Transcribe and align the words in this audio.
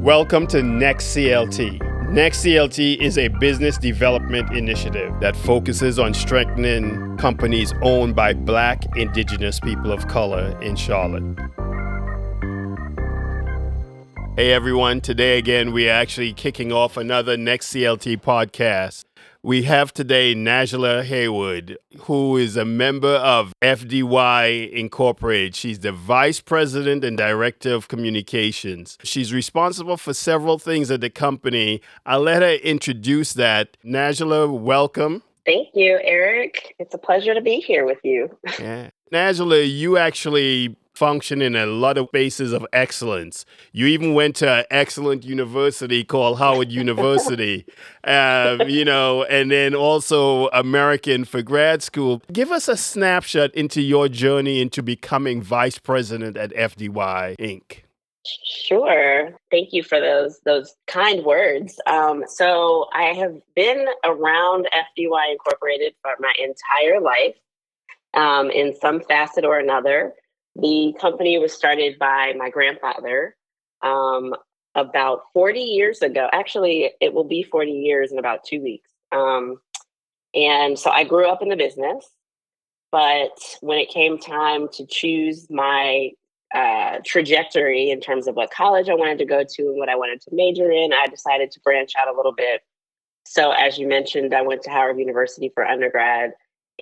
Welcome 0.00 0.46
to 0.46 0.62
Next 0.62 1.14
CLT. 1.14 2.10
Next 2.10 2.42
CLT 2.42 3.02
is 3.02 3.18
a 3.18 3.28
business 3.28 3.76
development 3.76 4.50
initiative 4.56 5.12
that 5.20 5.36
focuses 5.36 5.98
on 5.98 6.14
strengthening 6.14 7.18
companies 7.18 7.74
owned 7.82 8.16
by 8.16 8.32
Black, 8.32 8.96
Indigenous 8.96 9.60
people 9.60 9.92
of 9.92 10.08
color 10.08 10.58
in 10.62 10.74
Charlotte. 10.74 11.38
Hey 14.36 14.52
everyone, 14.52 15.02
today 15.02 15.36
again 15.36 15.70
we 15.70 15.90
are 15.90 15.92
actually 15.92 16.32
kicking 16.32 16.72
off 16.72 16.96
another 16.96 17.36
Next 17.36 17.70
CLT 17.70 18.22
podcast. 18.22 19.04
We 19.42 19.62
have 19.62 19.94
today 19.94 20.34
Najla 20.34 21.04
Haywood, 21.04 21.78
who 22.00 22.36
is 22.36 22.58
a 22.58 22.66
member 22.66 23.08
of 23.08 23.54
FDY 23.62 24.70
Incorporated. 24.70 25.56
She's 25.56 25.78
the 25.78 25.92
Vice 25.92 26.42
President 26.42 27.02
and 27.04 27.16
Director 27.16 27.72
of 27.72 27.88
Communications. 27.88 28.98
She's 29.02 29.32
responsible 29.32 29.96
for 29.96 30.12
several 30.12 30.58
things 30.58 30.90
at 30.90 31.00
the 31.00 31.08
company. 31.08 31.80
I'll 32.04 32.20
let 32.20 32.42
her 32.42 32.56
introduce 32.56 33.32
that. 33.32 33.78
Najla, 33.82 34.60
welcome. 34.60 35.22
Thank 35.46 35.68
you, 35.72 35.98
Eric. 36.02 36.74
It's 36.78 36.94
a 36.94 36.98
pleasure 36.98 37.32
to 37.32 37.40
be 37.40 37.60
here 37.60 37.86
with 37.86 38.00
you. 38.04 38.36
yeah. 38.58 38.90
Najla, 39.10 39.66
you 39.74 39.96
actually 39.96 40.76
function 41.00 41.40
in 41.40 41.56
a 41.56 41.64
lot 41.64 41.96
of 41.96 42.12
bases 42.12 42.52
of 42.52 42.66
excellence. 42.74 43.46
You 43.72 43.86
even 43.86 44.12
went 44.12 44.36
to 44.36 44.50
an 44.50 44.64
excellent 44.70 45.24
university 45.24 46.04
called 46.04 46.38
Howard 46.38 46.70
University, 46.70 47.64
um, 48.04 48.68
you 48.68 48.84
know, 48.84 49.24
and 49.24 49.50
then 49.50 49.74
also 49.74 50.48
American 50.48 51.24
for 51.24 51.40
grad 51.40 51.82
school. 51.82 52.20
Give 52.30 52.52
us 52.52 52.68
a 52.68 52.76
snapshot 52.76 53.54
into 53.54 53.80
your 53.80 54.10
journey 54.10 54.60
into 54.60 54.82
becoming 54.82 55.40
vice 55.40 55.78
president 55.78 56.36
at 56.36 56.50
FDY 56.52 57.34
Inc. 57.38 57.78
Sure. 58.44 59.30
Thank 59.50 59.72
you 59.72 59.82
for 59.82 59.98
those 60.00 60.40
those 60.44 60.76
kind 60.86 61.24
words. 61.24 61.80
Um, 61.86 62.24
so 62.28 62.88
I 62.92 63.14
have 63.14 63.40
been 63.56 63.86
around 64.04 64.68
FDY 64.74 65.32
Incorporated 65.32 65.94
for 66.02 66.12
my 66.20 66.34
entire 66.38 67.00
life 67.00 67.36
um, 68.12 68.50
in 68.50 68.74
some 68.78 69.00
facet 69.00 69.46
or 69.46 69.58
another. 69.58 70.12
The 70.60 70.94
company 71.00 71.38
was 71.38 71.52
started 71.52 71.98
by 71.98 72.34
my 72.36 72.50
grandfather 72.50 73.36
um, 73.82 74.34
about 74.74 75.22
40 75.32 75.60
years 75.60 76.02
ago. 76.02 76.28
Actually, 76.32 76.92
it 77.00 77.14
will 77.14 77.24
be 77.24 77.42
40 77.42 77.70
years 77.70 78.12
in 78.12 78.18
about 78.18 78.44
two 78.44 78.62
weeks. 78.62 78.90
Um, 79.12 79.60
and 80.34 80.78
so 80.78 80.90
I 80.90 81.04
grew 81.04 81.28
up 81.28 81.42
in 81.42 81.48
the 81.48 81.56
business. 81.56 82.06
But 82.92 83.38
when 83.60 83.78
it 83.78 83.88
came 83.88 84.18
time 84.18 84.68
to 84.72 84.86
choose 84.86 85.48
my 85.48 86.10
uh, 86.54 86.98
trajectory 87.04 87.90
in 87.90 88.00
terms 88.00 88.26
of 88.26 88.34
what 88.34 88.50
college 88.50 88.88
I 88.88 88.94
wanted 88.94 89.18
to 89.18 89.24
go 89.24 89.44
to 89.48 89.62
and 89.62 89.78
what 89.78 89.88
I 89.88 89.94
wanted 89.94 90.20
to 90.22 90.30
major 90.34 90.70
in, 90.70 90.92
I 90.92 91.06
decided 91.06 91.52
to 91.52 91.60
branch 91.60 91.92
out 91.98 92.12
a 92.12 92.16
little 92.16 92.32
bit. 92.32 92.62
So, 93.24 93.52
as 93.52 93.78
you 93.78 93.86
mentioned, 93.86 94.34
I 94.34 94.42
went 94.42 94.62
to 94.62 94.70
Howard 94.70 94.98
University 94.98 95.52
for 95.54 95.64
undergrad, 95.64 96.32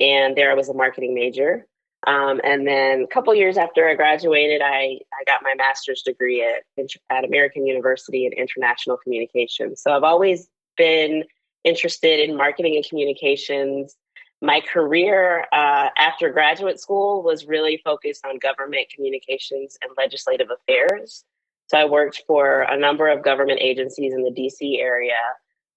and 0.00 0.34
there 0.34 0.50
I 0.50 0.54
was 0.54 0.70
a 0.70 0.74
marketing 0.74 1.14
major. 1.14 1.66
Um, 2.06 2.40
and 2.44 2.66
then 2.66 3.02
a 3.02 3.06
couple 3.06 3.34
years 3.34 3.56
after 3.56 3.88
I 3.88 3.94
graduated, 3.94 4.62
I, 4.62 5.00
I 5.12 5.24
got 5.26 5.42
my 5.42 5.54
master's 5.56 6.02
degree 6.02 6.44
at, 6.44 6.86
at 7.10 7.24
American 7.24 7.66
University 7.66 8.24
in 8.24 8.32
International 8.32 8.96
Communications. 8.96 9.82
So 9.82 9.92
I've 9.92 10.04
always 10.04 10.48
been 10.76 11.24
interested 11.64 12.20
in 12.20 12.36
marketing 12.36 12.76
and 12.76 12.88
communications. 12.88 13.96
My 14.40 14.60
career 14.60 15.46
uh, 15.52 15.88
after 15.98 16.30
graduate 16.30 16.80
school 16.80 17.22
was 17.24 17.46
really 17.46 17.80
focused 17.84 18.24
on 18.24 18.38
government 18.38 18.86
communications 18.94 19.76
and 19.82 19.90
legislative 19.96 20.48
affairs. 20.50 21.24
So 21.66 21.76
I 21.76 21.84
worked 21.84 22.22
for 22.26 22.62
a 22.62 22.78
number 22.78 23.08
of 23.08 23.24
government 23.24 23.58
agencies 23.60 24.14
in 24.14 24.22
the 24.22 24.30
DC 24.30 24.80
area, 24.80 25.18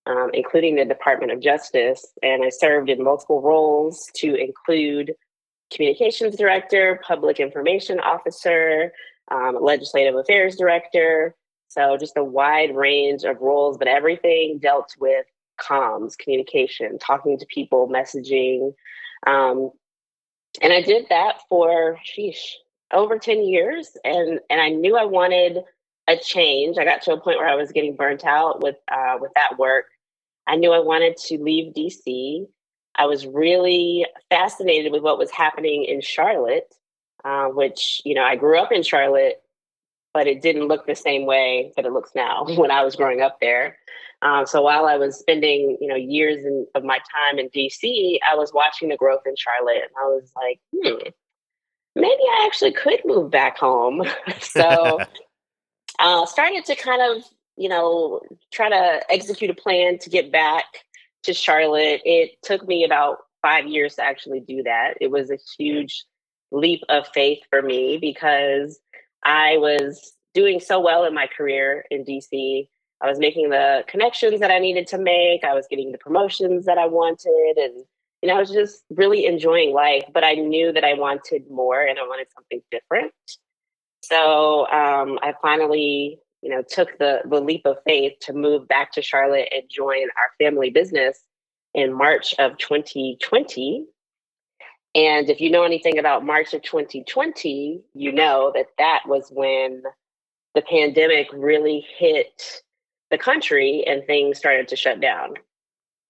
um, 0.05 0.29
including 0.33 0.75
the 0.75 0.85
Department 0.85 1.31
of 1.31 1.41
Justice. 1.41 2.05
And 2.21 2.45
I 2.45 2.49
served 2.49 2.89
in 2.89 3.03
multiple 3.03 3.41
roles 3.41 4.09
to 4.17 4.35
include 4.35 5.15
communications 5.71 6.35
director, 6.35 6.99
public 7.05 7.39
information 7.39 7.99
officer, 7.99 8.91
um, 9.31 9.57
legislative 9.61 10.15
affairs 10.15 10.55
director. 10.55 11.35
So 11.69 11.97
just 11.97 12.17
a 12.17 12.23
wide 12.23 12.75
range 12.75 13.23
of 13.23 13.39
roles, 13.39 13.77
but 13.77 13.87
everything 13.87 14.59
dealt 14.61 14.93
with 14.99 15.25
comms, 15.59 16.17
communication, 16.17 16.99
talking 16.99 17.37
to 17.39 17.45
people, 17.45 17.87
messaging. 17.87 18.73
Um, 19.25 19.71
and 20.61 20.73
I 20.73 20.81
did 20.81 21.05
that 21.09 21.39
for, 21.47 21.97
sheesh, 22.05 22.55
over 22.91 23.17
10 23.17 23.43
years. 23.43 23.91
And, 24.03 24.39
and 24.49 24.61
I 24.61 24.69
knew 24.69 24.97
I 24.97 25.05
wanted 25.05 25.59
a 26.07 26.17
change. 26.17 26.77
I 26.77 26.83
got 26.83 27.01
to 27.03 27.13
a 27.13 27.21
point 27.21 27.37
where 27.37 27.47
I 27.47 27.55
was 27.55 27.71
getting 27.71 27.95
burnt 27.95 28.25
out 28.25 28.61
with, 28.61 28.75
uh, 28.91 29.17
with 29.19 29.31
that 29.35 29.57
work. 29.57 29.85
I 30.47 30.57
knew 30.57 30.73
I 30.73 30.79
wanted 30.79 31.15
to 31.27 31.37
leave 31.37 31.73
DC 31.73 32.47
I 32.95 33.05
was 33.05 33.25
really 33.25 34.05
fascinated 34.29 34.91
with 34.91 35.01
what 35.01 35.17
was 35.17 35.31
happening 35.31 35.85
in 35.85 36.01
Charlotte, 36.01 36.73
uh, 37.23 37.47
which, 37.47 38.01
you 38.03 38.13
know, 38.13 38.23
I 38.23 38.35
grew 38.35 38.59
up 38.59 38.71
in 38.71 38.83
Charlotte, 38.83 39.41
but 40.13 40.27
it 40.27 40.41
didn't 40.41 40.67
look 40.67 40.85
the 40.85 40.95
same 40.95 41.25
way 41.25 41.71
that 41.75 41.85
it 41.85 41.93
looks 41.93 42.11
now 42.15 42.45
when 42.57 42.71
I 42.71 42.83
was 42.83 42.95
growing 42.95 43.21
up 43.21 43.37
there. 43.39 43.77
Um, 44.21 44.45
so 44.45 44.61
while 44.61 44.85
I 44.85 44.97
was 44.97 45.17
spending, 45.17 45.77
you 45.81 45.87
know, 45.87 45.95
years 45.95 46.45
in, 46.45 46.67
of 46.75 46.83
my 46.83 46.97
time 46.97 47.39
in 47.39 47.49
DC, 47.49 48.19
I 48.29 48.35
was 48.35 48.53
watching 48.53 48.89
the 48.89 48.97
growth 48.97 49.21
in 49.25 49.35
Charlotte, 49.35 49.81
and 49.81 49.91
I 49.99 50.05
was 50.05 50.31
like, 50.35 50.59
hmm, 50.75 51.09
maybe 51.95 52.21
I 52.21 52.43
actually 52.45 52.73
could 52.73 52.99
move 53.03 53.31
back 53.31 53.57
home. 53.57 54.03
so 54.39 54.99
uh, 55.99 56.25
started 56.27 56.65
to 56.65 56.75
kind 56.75 57.01
of, 57.01 57.23
you 57.57 57.67
know, 57.67 58.21
try 58.51 58.69
to 58.69 59.01
execute 59.09 59.49
a 59.49 59.55
plan 59.55 59.97
to 59.99 60.09
get 60.09 60.31
back 60.31 60.65
to 61.23 61.33
Charlotte. 61.33 62.01
It 62.05 62.31
took 62.43 62.67
me 62.67 62.83
about 62.83 63.17
five 63.41 63.65
years 63.67 63.95
to 63.95 64.03
actually 64.03 64.39
do 64.39 64.63
that. 64.63 64.95
It 65.01 65.11
was 65.11 65.31
a 65.31 65.37
huge 65.57 66.05
leap 66.51 66.81
of 66.89 67.07
faith 67.13 67.39
for 67.49 67.61
me 67.61 67.97
because 67.99 68.79
I 69.23 69.57
was 69.57 70.13
doing 70.33 70.59
so 70.59 70.79
well 70.79 71.05
in 71.05 71.13
my 71.13 71.27
career 71.27 71.85
in 71.91 72.03
DC. 72.03 72.67
I 73.01 73.09
was 73.09 73.19
making 73.19 73.49
the 73.49 73.83
connections 73.87 74.39
that 74.39 74.51
I 74.51 74.59
needed 74.59 74.87
to 74.87 74.97
make. 74.97 75.43
I 75.43 75.53
was 75.53 75.65
getting 75.69 75.91
the 75.91 75.97
promotions 75.97 76.65
that 76.65 76.77
I 76.77 76.85
wanted. 76.85 77.55
And, 77.57 77.83
you 78.21 78.29
know, 78.29 78.35
I 78.35 78.39
was 78.39 78.51
just 78.51 78.83
really 78.91 79.25
enjoying 79.25 79.73
life. 79.73 80.03
But 80.13 80.23
I 80.23 80.35
knew 80.35 80.71
that 80.71 80.83
I 80.83 80.93
wanted 80.93 81.49
more 81.49 81.81
and 81.81 81.97
I 81.97 82.03
wanted 82.03 82.27
something 82.33 82.61
different. 82.69 83.13
So 84.03 84.67
um, 84.67 85.19
I 85.21 85.33
finally 85.41 86.19
you 86.41 86.49
know, 86.49 86.63
took 86.67 86.97
the, 86.97 87.21
the 87.25 87.39
leap 87.39 87.65
of 87.65 87.77
faith 87.85 88.13
to 88.21 88.33
move 88.33 88.67
back 88.67 88.91
to 88.93 89.01
Charlotte 89.01 89.49
and 89.51 89.63
join 89.69 90.03
our 90.17 90.31
family 90.39 90.69
business 90.69 91.19
in 91.73 91.93
March 91.93 92.33
of 92.39 92.57
2020. 92.57 93.85
And 94.93 95.29
if 95.29 95.39
you 95.39 95.49
know 95.49 95.63
anything 95.63 95.97
about 95.97 96.25
March 96.25 96.53
of 96.53 96.61
2020, 96.63 97.81
you 97.93 98.11
know 98.11 98.51
that 98.55 98.67
that 98.77 99.03
was 99.05 99.29
when 99.31 99.83
the 100.53 100.61
pandemic 100.61 101.27
really 101.31 101.85
hit 101.97 102.61
the 103.09 103.17
country 103.17 103.83
and 103.87 104.05
things 104.05 104.37
started 104.37 104.67
to 104.69 104.75
shut 104.75 104.99
down. 104.99 105.35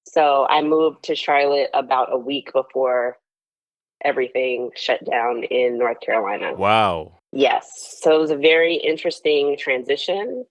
So 0.07 0.47
I 0.49 0.61
moved 0.63 1.03
to 1.03 1.15
Charlotte 1.15 1.69
about 1.73 2.11
a 2.11 2.17
week 2.17 2.51
before 2.53 3.17
everything 4.03 4.71
shut 4.75 5.03
down 5.05 5.43
in 5.43 5.77
North 5.77 5.99
Carolina. 5.99 6.53
Wow. 6.53 7.19
Yes. 7.31 7.97
So 8.01 8.15
it 8.15 8.19
was 8.19 8.31
a 8.31 8.37
very 8.37 8.75
interesting 8.75 9.55
transition. 9.57 10.45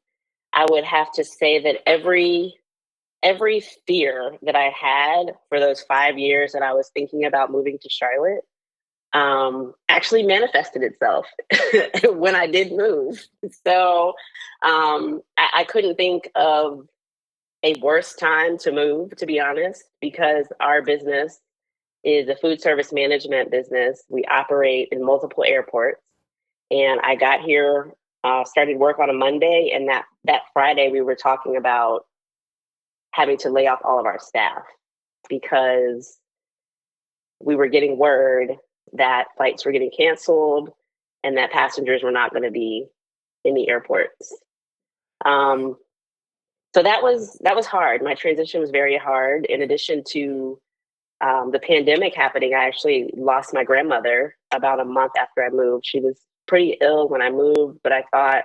I 0.53 0.67
would 0.69 0.85
have 0.85 1.13
to 1.13 1.25
say 1.25 1.63
that 1.63 1.77
every 1.87 2.55
every 3.23 3.63
fear 3.87 4.37
that 4.41 4.57
I 4.57 4.71
had 4.71 5.35
for 5.51 5.61
those 5.61 5.83
five 5.83 6.19
years 6.19 6.53
that 6.53 6.63
I 6.63 6.73
was 6.73 6.91
thinking 6.95 7.27
about 7.27 7.53
moving 7.53 7.79
to 7.83 7.89
Charlotte 7.91 8.45
um, 9.13 9.75
actually 9.89 10.23
manifested 10.23 10.83
itself 10.83 11.27
when 12.13 12.35
I 12.35 12.47
did 12.47 12.73
move. 12.73 13.27
So 13.67 14.15
um, 14.63 15.21
I, 15.37 15.49
I 15.55 15.65
couldn't 15.65 15.97
think 15.97 16.31
of 16.35 16.87
a 17.63 17.79
worse 17.81 18.15
time 18.15 18.57
to 18.59 18.73
move, 18.73 19.17
to 19.17 19.27
be 19.27 19.41
honest, 19.41 19.85
because 20.01 20.47
our 20.61 20.81
business 20.81 21.41
is 22.05 22.29
a 22.29 22.37
food 22.37 22.63
service 22.63 22.93
management 22.93 23.51
business. 23.51 24.03
We 24.09 24.25
operate 24.25 24.89
in 24.93 25.05
multiple 25.05 25.45
airports. 25.47 26.01
And 26.71 27.01
I 27.03 27.17
got 27.17 27.41
here, 27.41 27.93
uh, 28.23 28.45
started 28.45 28.79
work 28.79 28.99
on 28.99 29.11
a 29.11 29.15
Monday, 29.15 29.73
and 29.75 29.89
that 29.89 30.05
that 30.25 30.43
Friday 30.53 30.91
we 30.91 31.01
were 31.01 31.17
talking 31.17 31.57
about 31.57 32.05
having 33.13 33.39
to 33.39 33.51
lay 33.51 33.67
off 33.67 33.81
all 33.85 33.99
of 33.99 34.07
our 34.07 34.21
staff 34.21 34.63
because 35.29 36.19
we 37.41 37.57
were 37.57 37.69
getting 37.69 37.99
word 37.99 38.51
that 38.93 39.27
flights 39.37 39.65
were 39.65 39.73
getting 39.73 39.91
canceled 39.97 40.71
and 41.25 41.37
that 41.37 41.51
passengers 41.51 42.03
were 42.03 42.11
not 42.11 42.31
going 42.31 42.43
to 42.43 42.51
be 42.51 42.87
in 43.45 43.55
the 43.55 43.69
airports. 43.69 44.37
Um, 45.25 45.77
so 46.75 46.83
that 46.83 47.03
was 47.03 47.39
that 47.43 47.57
was 47.57 47.67
hard. 47.67 48.03
My 48.03 48.15
transition 48.15 48.61
was 48.61 48.71
very 48.71 48.97
hard. 48.97 49.45
In 49.47 49.63
addition 49.63 50.03
to 50.11 50.61
um, 51.21 51.51
the 51.53 51.59
pandemic 51.59 52.15
happening, 52.15 52.55
I 52.55 52.65
actually 52.65 53.13
lost 53.17 53.53
my 53.53 53.65
grandmother 53.65 54.37
about 54.53 54.81
a 54.81 54.85
month 54.85 55.13
after 55.19 55.45
I 55.45 55.51
moved. 55.51 55.85
She 55.87 56.01
was 56.01 56.19
pretty 56.51 56.77
ill 56.81 57.09
when 57.09 57.23
I 57.23 57.31
moved, 57.31 57.79
but 57.83 57.93
I 57.93 58.03
thought, 58.11 58.45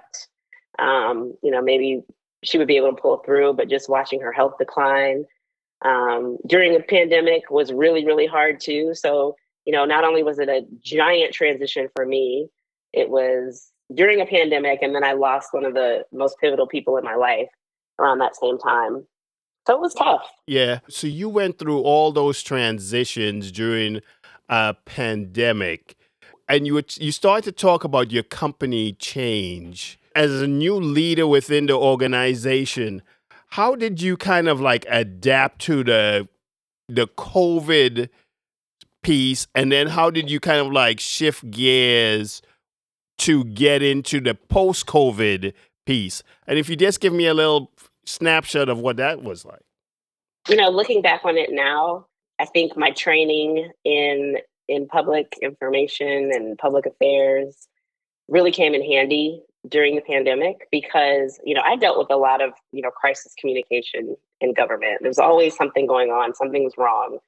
um, 0.78 1.34
you 1.44 1.50
know, 1.50 1.62
maybe 1.62 2.04
she 2.44 2.60
would 2.60 2.68
be 2.68 2.78
able 2.78 2.96
to 2.96 3.02
pull 3.02 3.18
through, 3.26 3.54
but 3.54 3.68
just 3.68 3.90
watching 3.90 4.22
her 4.22 4.32
health 4.32 4.54
decline 4.60 5.26
um, 5.84 6.38
during 6.48 6.76
a 6.76 6.80
pandemic 6.80 7.50
was 7.50 7.74
really, 7.74 8.06
really 8.06 8.28
hard 8.28 8.60
too. 8.60 8.94
So, 8.94 9.36
you 9.66 9.74
know, 9.74 9.86
not 9.86 10.04
only 10.04 10.22
was 10.22 10.38
it 10.38 10.48
a 10.48 10.62
giant 10.84 11.34
transition 11.34 11.90
for 11.96 12.06
me, 12.06 12.48
it 12.94 13.10
was 13.10 13.72
during 13.94 14.22
a 14.22 14.26
pandemic, 14.26 14.80
and 14.84 14.94
then 14.94 15.04
I 15.04 15.14
lost 15.14 15.50
one 15.52 15.66
of 15.66 15.74
the 15.74 16.06
most 16.14 16.38
pivotal 16.40 16.68
people 16.68 16.98
in 16.98 17.04
my 17.04 17.16
life 17.16 17.50
around 18.00 18.20
that 18.20 18.36
same 18.36 18.60
time. 18.60 19.06
So 19.68 19.74
it 19.74 19.82
was 19.82 19.96
tough. 19.96 20.28
Yeah. 20.46 20.80
So 20.88 21.08
you 21.08 21.28
went 21.28 21.58
through 21.58 21.82
all 21.82 22.12
those 22.12 22.44
transitions 22.44 23.52
during 23.52 24.02
a 24.48 24.76
pandemic, 24.86 25.96
and 26.48 26.68
you 26.68 26.82
you 26.98 27.12
started 27.12 27.44
to 27.46 27.52
talk 27.52 27.84
about 27.84 28.12
your 28.12 28.24
company 28.24 28.94
change 28.94 30.00
as 30.16 30.42
a 30.42 30.48
new 30.48 30.76
leader 30.76 31.28
within 31.28 31.66
the 31.66 31.74
organization. 31.74 33.02
How 33.50 33.76
did 33.76 34.02
you 34.02 34.18
kind 34.18 34.48
of 34.48 34.60
like 34.60 34.86
adapt 34.90 35.62
to 35.62 35.84
the 35.84 36.28
the 36.88 37.08
COVID 37.08 38.10
piece, 39.04 39.48
and 39.56 39.72
then 39.72 39.88
how 39.88 40.10
did 40.10 40.30
you 40.30 40.40
kind 40.40 40.60
of 40.60 40.72
like 40.72 41.00
shift 41.00 41.50
gears 41.52 42.42
to 43.20 43.44
get 43.46 43.82
into 43.82 44.20
the 44.20 44.36
post 44.36 44.86
COVID 44.86 45.54
piece? 45.86 46.24
And 46.48 46.60
if 46.60 46.70
you 46.70 46.76
just 46.76 47.00
give 47.00 47.14
me 47.14 47.28
a 47.28 47.34
little 47.34 47.72
snapshot 48.06 48.70
of 48.70 48.80
what 48.80 48.98
that 48.98 49.24
was 49.24 49.46
like. 49.46 49.62
You 50.48 50.56
know, 50.56 50.70
looking 50.70 51.02
back 51.02 51.22
on 51.24 51.38
it 51.38 51.50
now, 51.52 52.06
I 52.40 52.46
think 52.46 52.78
my 52.78 52.92
training 52.92 53.72
in 53.84 54.38
in 54.68 54.88
public 54.88 55.38
information 55.42 56.32
and 56.34 56.58
public 56.58 56.86
affairs 56.86 57.68
really 58.28 58.52
came 58.52 58.74
in 58.74 58.84
handy 58.84 59.42
during 59.70 59.96
the 59.96 60.02
pandemic 60.02 60.68
because 60.72 61.40
you 61.44 61.54
know 61.54 61.62
I 61.64 61.76
dealt 61.76 61.98
with 61.98 62.10
a 62.12 62.18
lot 62.18 62.42
of 62.42 62.52
you 62.72 62.82
know 62.82 62.92
crisis 62.92 63.34
communication 63.40 64.16
in 64.42 64.54
government. 64.54 65.00
There's 65.02 65.20
always 65.20 65.56
something 65.56 65.88
going 65.88 66.10
on, 66.10 66.34
something's 66.36 66.74
wrong, 66.78 67.20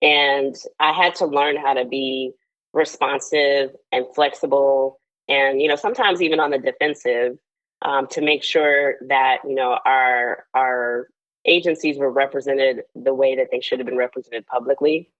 and 0.00 0.54
I 0.78 0.92
had 0.92 1.14
to 1.16 1.26
learn 1.26 1.56
how 1.56 1.74
to 1.74 1.84
be 1.84 2.32
responsive 2.72 3.70
and 3.90 4.06
flexible, 4.14 5.00
and 5.28 5.60
you 5.60 5.68
know 5.68 5.76
sometimes 5.76 6.22
even 6.22 6.40
on 6.40 6.50
the 6.50 6.58
defensive 6.58 7.38
um, 7.82 8.06
to 8.08 8.20
make 8.20 8.42
sure 8.42 8.96
that 9.08 9.38
you 9.44 9.54
know 9.54 9.78
our 9.84 10.46
our 10.54 11.08
agencies 11.44 11.98
were 11.98 12.10
represented 12.10 12.82
the 12.94 13.14
way 13.14 13.34
that 13.36 13.48
they 13.50 13.60
should 13.60 13.78
have 13.80 13.86
been 13.86 13.96
represented 13.96 14.46
publicly. 14.46 15.10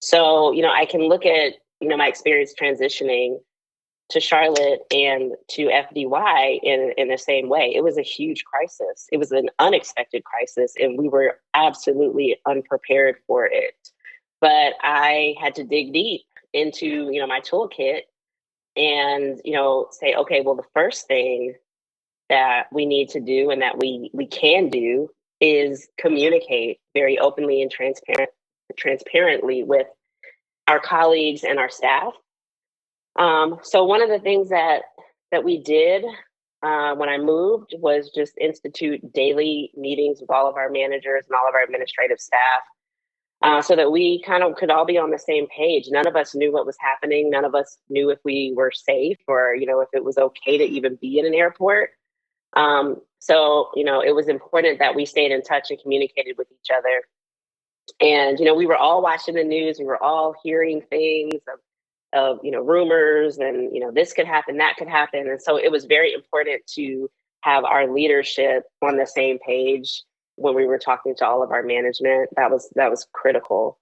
So 0.00 0.52
you 0.52 0.62
know 0.62 0.72
I 0.72 0.86
can 0.86 1.02
look 1.08 1.26
at 1.26 1.54
you 1.80 1.88
know 1.88 1.96
my 1.96 2.08
experience 2.08 2.54
transitioning 2.60 3.38
to 4.10 4.20
Charlotte 4.20 4.80
and 4.90 5.32
to 5.48 5.66
FDY 5.66 6.60
in 6.62 6.92
in 6.96 7.08
the 7.08 7.18
same 7.18 7.48
way. 7.48 7.72
It 7.74 7.82
was 7.82 7.96
a 7.96 8.02
huge 8.02 8.44
crisis. 8.44 9.06
It 9.12 9.18
was 9.18 9.32
an 9.32 9.48
unexpected 9.58 10.24
crisis, 10.24 10.74
and 10.78 10.98
we 10.98 11.08
were 11.08 11.38
absolutely 11.54 12.38
unprepared 12.46 13.16
for 13.26 13.46
it. 13.46 13.74
But 14.40 14.74
I 14.82 15.34
had 15.40 15.54
to 15.56 15.64
dig 15.64 15.92
deep 15.92 16.22
into 16.52 17.10
you 17.12 17.20
know 17.20 17.26
my 17.26 17.40
toolkit 17.40 18.02
and 18.76 19.40
you 19.44 19.52
know 19.52 19.86
say 19.92 20.14
okay 20.14 20.40
well 20.40 20.54
the 20.54 20.62
first 20.74 21.06
thing 21.06 21.54
that 22.28 22.64
we 22.72 22.86
need 22.86 23.08
to 23.10 23.20
do 23.20 23.50
and 23.50 23.62
that 23.62 23.78
we 23.78 24.10
we 24.12 24.26
can 24.26 24.68
do 24.68 25.08
is 25.40 25.88
communicate 25.98 26.78
very 26.94 27.18
openly 27.18 27.62
and 27.62 27.70
transparent 27.70 28.30
transparently 28.76 29.62
with 29.62 29.86
our 30.68 30.80
colleagues 30.80 31.44
and 31.44 31.58
our 31.58 31.70
staff. 31.70 32.12
Um, 33.18 33.58
so 33.62 33.84
one 33.84 34.02
of 34.02 34.08
the 34.08 34.20
things 34.20 34.50
that 34.50 34.82
that 35.32 35.44
we 35.44 35.62
did 35.62 36.04
uh, 36.62 36.94
when 36.94 37.08
I 37.08 37.18
moved 37.18 37.74
was 37.78 38.10
just 38.14 38.36
institute 38.38 39.12
daily 39.12 39.72
meetings 39.76 40.20
with 40.20 40.30
all 40.30 40.48
of 40.48 40.56
our 40.56 40.68
managers 40.68 41.24
and 41.28 41.36
all 41.36 41.48
of 41.48 41.54
our 41.54 41.62
administrative 41.62 42.18
staff, 42.20 42.62
uh, 43.42 43.62
so 43.62 43.74
that 43.76 43.90
we 43.90 44.22
kind 44.22 44.42
of 44.42 44.56
could 44.56 44.70
all 44.70 44.84
be 44.84 44.98
on 44.98 45.10
the 45.10 45.18
same 45.18 45.46
page. 45.48 45.86
None 45.88 46.06
of 46.06 46.16
us 46.16 46.34
knew 46.34 46.52
what 46.52 46.66
was 46.66 46.76
happening. 46.80 47.30
None 47.30 47.44
of 47.44 47.54
us 47.54 47.78
knew 47.88 48.10
if 48.10 48.18
we 48.24 48.52
were 48.56 48.70
safe 48.70 49.18
or 49.26 49.54
you 49.54 49.66
know 49.66 49.80
if 49.80 49.88
it 49.92 50.04
was 50.04 50.18
okay 50.18 50.58
to 50.58 50.64
even 50.64 50.96
be 51.00 51.18
in 51.18 51.26
an 51.26 51.34
airport. 51.34 51.90
Um, 52.56 53.00
so, 53.20 53.70
you 53.74 53.84
know, 53.84 54.00
it 54.00 54.14
was 54.14 54.28
important 54.28 54.78
that 54.78 54.94
we 54.94 55.04
stayed 55.04 55.30
in 55.30 55.42
touch 55.42 55.70
and 55.70 55.80
communicated 55.80 56.36
with 56.38 56.48
each 56.50 56.70
other. 56.76 57.02
And, 58.00 58.38
you 58.38 58.44
know, 58.44 58.54
we 58.54 58.66
were 58.66 58.76
all 58.76 59.02
watching 59.02 59.34
the 59.34 59.44
news, 59.44 59.78
we 59.78 59.84
were 59.84 60.02
all 60.02 60.34
hearing 60.42 60.82
things 60.90 61.40
of, 61.52 61.58
of, 62.12 62.44
you 62.44 62.50
know, 62.50 62.60
rumors 62.60 63.38
and, 63.38 63.74
you 63.74 63.80
know, 63.80 63.90
this 63.90 64.12
could 64.12 64.26
happen, 64.26 64.58
that 64.58 64.76
could 64.76 64.88
happen. 64.88 65.28
And 65.28 65.40
so 65.40 65.56
it 65.56 65.70
was 65.70 65.84
very 65.84 66.12
important 66.12 66.66
to 66.74 67.08
have 67.42 67.64
our 67.64 67.92
leadership 67.92 68.64
on 68.82 68.96
the 68.96 69.06
same 69.06 69.38
page 69.38 70.02
when 70.36 70.54
we 70.54 70.66
were 70.66 70.78
talking 70.78 71.14
to 71.16 71.26
all 71.26 71.42
of 71.42 71.50
our 71.50 71.62
management. 71.62 72.30
That 72.36 72.50
was 72.50 72.70
that 72.74 72.90
was 72.90 73.06
critical. 73.12 73.78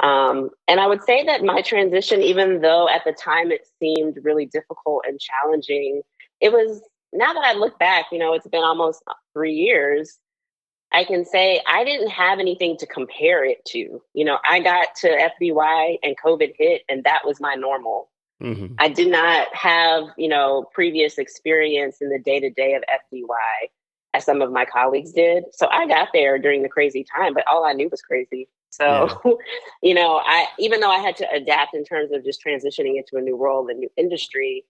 Um, 0.00 0.50
and 0.66 0.80
I 0.80 0.86
would 0.88 1.02
say 1.04 1.24
that 1.24 1.44
my 1.44 1.62
transition, 1.62 2.22
even 2.22 2.60
though 2.60 2.88
at 2.88 3.04
the 3.04 3.12
time 3.12 3.52
it 3.52 3.66
seemed 3.78 4.18
really 4.22 4.46
difficult 4.46 5.04
and 5.06 5.20
challenging, 5.20 6.02
it 6.40 6.52
was 6.52 6.82
now 7.12 7.32
that 7.32 7.44
I 7.44 7.52
look 7.52 7.78
back, 7.78 8.06
you 8.10 8.18
know, 8.18 8.34
it's 8.34 8.48
been 8.48 8.64
almost 8.64 9.02
three 9.32 9.54
years. 9.54 10.18
I 10.92 11.04
can 11.04 11.24
say 11.24 11.60
I 11.66 11.84
didn't 11.84 12.10
have 12.10 12.38
anything 12.38 12.76
to 12.78 12.86
compare 12.86 13.44
it 13.44 13.64
to. 13.66 14.02
You 14.14 14.24
know, 14.24 14.38
I 14.48 14.60
got 14.60 14.94
to 14.96 15.30
FDY 15.40 15.98
and 16.02 16.16
COVID 16.18 16.54
hit, 16.58 16.82
and 16.88 17.04
that 17.04 17.22
was 17.24 17.40
my 17.40 17.54
normal. 17.54 18.08
Mm-hmm. 18.42 18.74
I 18.78 18.88
did 18.88 19.10
not 19.10 19.54
have, 19.54 20.04
you 20.16 20.28
know, 20.28 20.68
previous 20.74 21.18
experience 21.18 21.98
in 22.00 22.10
the 22.10 22.18
day 22.18 22.40
to 22.40 22.50
day 22.50 22.74
of 22.74 22.82
FDY 22.82 23.68
as 24.14 24.24
some 24.24 24.42
of 24.42 24.50
my 24.50 24.64
colleagues 24.64 25.12
did. 25.12 25.44
So 25.52 25.68
I 25.70 25.86
got 25.86 26.08
there 26.12 26.38
during 26.38 26.62
the 26.62 26.68
crazy 26.68 27.04
time, 27.16 27.34
but 27.34 27.44
all 27.50 27.64
I 27.64 27.72
knew 27.72 27.88
was 27.88 28.02
crazy. 28.02 28.48
So, 28.70 29.20
yeah. 29.24 29.32
you 29.82 29.94
know, 29.94 30.20
I 30.24 30.46
even 30.58 30.80
though 30.80 30.90
I 30.90 30.98
had 30.98 31.16
to 31.16 31.30
adapt 31.32 31.74
in 31.74 31.84
terms 31.84 32.10
of 32.12 32.24
just 32.24 32.44
transitioning 32.44 32.96
into 32.96 33.16
a 33.16 33.20
new 33.20 33.36
role, 33.36 33.68
a 33.68 33.74
new 33.74 33.90
industry, 33.96 34.64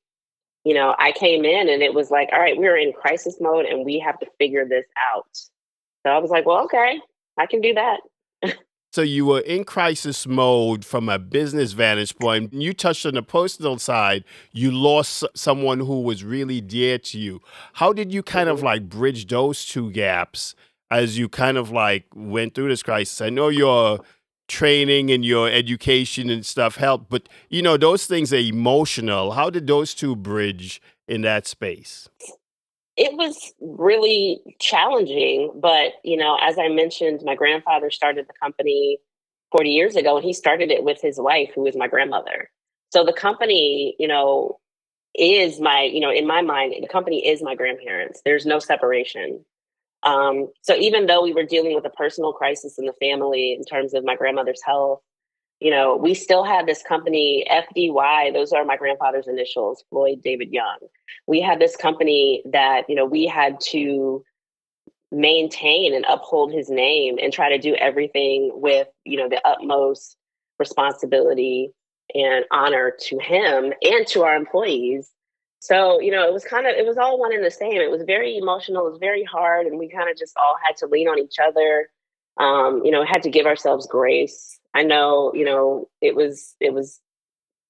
you 0.64 0.74
know, 0.74 0.94
I 0.98 1.12
came 1.12 1.44
in 1.44 1.69
and 1.69 1.82
it 1.82 1.94
was 1.94 2.10
like, 2.10 2.28
all 2.32 2.40
right, 2.40 2.56
we're 2.56 2.76
in 2.76 2.92
crisis 2.92 3.38
mode 3.40 3.64
and 3.64 3.84
we 3.84 3.98
have 3.98 4.19
to 4.20 4.26
figure 4.38 4.66
this 4.69 4.86
out. 5.12 5.38
So 6.04 6.10
I 6.10 6.19
was 6.19 6.31
like, 6.31 6.46
well, 6.46 6.64
okay, 6.64 7.00
I 7.38 7.46
can 7.46 7.60
do 7.60 7.75
that. 7.75 8.00
so 8.93 9.02
you 9.02 9.26
were 9.26 9.40
in 9.40 9.64
crisis 9.64 10.26
mode 10.26 10.84
from 10.84 11.08
a 11.08 11.19
business 11.19 11.72
vantage 11.72 12.16
point. 12.19 12.52
You 12.52 12.72
touched 12.72 13.06
on 13.06 13.14
the 13.14 13.22
personal 13.22 13.78
side. 13.78 14.25
You 14.52 14.70
lost 14.70 15.25
someone 15.34 15.81
who 15.81 16.02
was 16.02 16.25
really 16.25 16.60
dear 16.60 16.99
to 16.99 17.19
you. 17.19 17.40
How 17.75 17.93
did 17.93 18.12
you 18.12 18.22
kind 18.22 18.49
mm-hmm. 18.49 18.58
of 18.58 18.62
like 18.62 18.88
bridge 18.88 19.26
those 19.26 19.64
two 19.64 19.90
gaps 19.93 20.54
as 20.91 21.19
you 21.19 21.29
kind 21.29 21.56
of 21.56 21.70
like 21.70 22.06
went 22.15 22.55
through 22.55 22.69
this 22.69 22.82
crisis? 22.82 23.20
I 23.20 23.31
know 23.31 23.48
you're 23.48 24.00
training 24.48 25.10
and 25.10 25.24
your 25.24 25.48
education 25.48 26.29
and 26.29 26.44
stuff 26.44 26.76
help 26.76 27.06
but 27.08 27.26
you 27.48 27.62
know 27.62 27.79
those 27.79 28.05
things 28.05 28.34
are 28.34 28.38
emotional 28.38 29.32
how 29.32 29.48
did 29.48 29.67
those 29.67 29.94
two 29.94 30.15
bridge 30.15 30.82
in 31.08 31.22
that 31.22 31.46
space 31.46 32.08
it 32.96 33.17
was 33.17 33.53
really 33.61 34.41
challenging 34.58 35.51
but 35.61 35.93
you 36.05 36.17
know 36.17 36.37
as 36.41 36.58
i 36.58 36.69
mentioned 36.69 37.20
my 37.25 37.34
grandfather 37.34 37.91
started 37.91 38.27
the 38.29 38.34
company 38.41 38.99
40 39.53 39.70
years 39.70 39.96
ago 39.96 40.17
and 40.17 40.25
he 40.25 40.32
started 40.32 40.70
it 40.70 40.82
with 40.82 41.01
his 41.01 41.20
wife 41.20 41.51
who 41.55 41.67
is 41.67 41.77
my 41.77 41.87
grandmother. 41.87 42.51
So 42.91 43.05
the 43.05 43.13
company 43.13 43.94
you 43.99 44.08
know 44.08 44.58
is 45.15 45.61
my 45.61 45.82
you 45.82 46.01
know 46.01 46.11
in 46.11 46.27
my 46.27 46.41
mind 46.41 46.75
the 46.81 46.89
company 46.89 47.27
is 47.27 47.43
my 47.43 47.55
grandparents. 47.55 48.22
There's 48.25 48.46
no 48.46 48.58
separation. 48.58 49.44
Um, 50.05 50.49
so 50.63 50.75
even 50.75 51.06
though 51.06 51.22
we 51.22 51.32
were 51.32 51.44
dealing 51.44 51.77
with 51.77 51.84
a 51.84 51.91
personal 51.91 52.32
crisis 52.32 52.77
in 52.77 52.87
the 52.87 52.94
family 52.94 53.53
in 53.53 53.65
terms 53.65 53.94
of 53.94 54.05
my 54.05 54.17
grandmother's 54.17 54.63
health, 54.65 55.01
you 55.62 55.70
know, 55.70 55.96
we 55.96 56.14
still 56.14 56.44
had 56.44 56.66
this 56.66 56.82
company, 56.82 57.46
FDY, 57.50 58.32
those 58.32 58.52
are 58.52 58.64
my 58.64 58.76
grandfather's 58.76 59.28
initials, 59.28 59.84
Floyd 59.90 60.22
David 60.22 60.52
Young. 60.52 60.78
We 61.26 61.40
had 61.40 61.60
this 61.60 61.76
company 61.76 62.42
that, 62.50 62.82
you 62.88 62.94
know, 62.94 63.04
we 63.04 63.26
had 63.26 63.60
to 63.70 64.24
maintain 65.10 65.94
and 65.94 66.04
uphold 66.08 66.52
his 66.52 66.70
name 66.70 67.19
and 67.22 67.32
try 67.32 67.48
to 67.48 67.58
do 67.58 67.74
everything 67.76 68.50
with, 68.54 68.88
you 69.04 69.16
know, 69.16 69.28
the 69.28 69.40
utmost 69.46 70.16
responsibility 70.58 71.70
and 72.14 72.44
honor 72.50 72.92
to 73.00 73.19
him 73.19 73.72
and 73.82 74.06
to 74.08 74.22
our 74.22 74.34
employees 74.34 75.12
so, 75.62 76.00
you 76.00 76.10
know, 76.10 76.26
it 76.26 76.32
was 76.32 76.42
kind 76.44 76.66
of, 76.66 76.74
it 76.74 76.84
was 76.84 76.98
all 76.98 77.20
one 77.20 77.32
and 77.32 77.44
the 77.44 77.48
same. 77.48 77.81
It 77.81 77.88
was 77.88 78.02
very 78.02 78.36
emotional, 78.36 78.84
it 78.84 78.90
was 78.90 78.98
very 78.98 79.22
hard, 79.22 79.69
and 79.69 79.78
we 79.78 79.88
kind 79.88 80.10
of 80.10 80.19
just 80.19 80.36
all 80.36 80.56
had 80.60 80.76
to 80.78 80.88
lean 80.88 81.06
on 81.06 81.20
each 81.20 81.36
other. 81.38 81.88
Um, 82.36 82.82
you 82.84 82.90
know, 82.90 83.04
had 83.04 83.22
to 83.22 83.31
give 83.31 83.46
ourselves 83.46 83.86
grace. 83.86 84.58
I 84.74 84.82
know, 84.82 85.32
you 85.34 85.44
know, 85.44 85.88
it 86.00 86.17
was, 86.17 86.55
it 86.60 86.72
was 86.72 87.00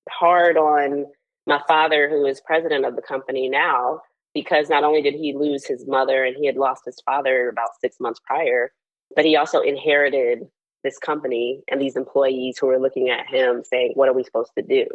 hard 0.09 0.57
on 0.57 1.07
my 1.47 1.61
father, 1.67 2.09
who 2.09 2.25
is 2.27 2.41
president 2.41 2.85
of 2.85 2.97
the 2.97 3.03
company 3.03 3.49
now, 3.49 4.01
because 4.35 4.69
not 4.69 4.85
only 4.85 5.03
did 5.03 5.15
he 5.15 5.35
lose 5.37 5.67
his 5.67 5.87
mother 5.87 6.25
and 6.25 6.37
he 6.37 6.47
had 6.47 6.57
lost 6.57 6.83
his 6.85 7.01
father 7.05 7.49
about 7.49 7.71
six 7.81 7.99
months 8.01 8.21
prior, 8.25 8.73
but 9.17 9.25
he 9.25 9.37
also 9.37 9.61
inherited 9.61 10.47
this 10.85 10.99
company 10.99 11.63
and 11.69 11.81
these 11.81 11.97
employees 11.97 12.59
who 12.59 12.67
were 12.67 12.79
looking 12.79 13.11
at 13.11 13.27
him 13.27 13.63
saying, 13.65 13.93
What 13.95 14.09
are 14.09 14.15
we 14.15 14.25
supposed 14.25 14.53
to 14.57 14.63
do? 14.63 14.87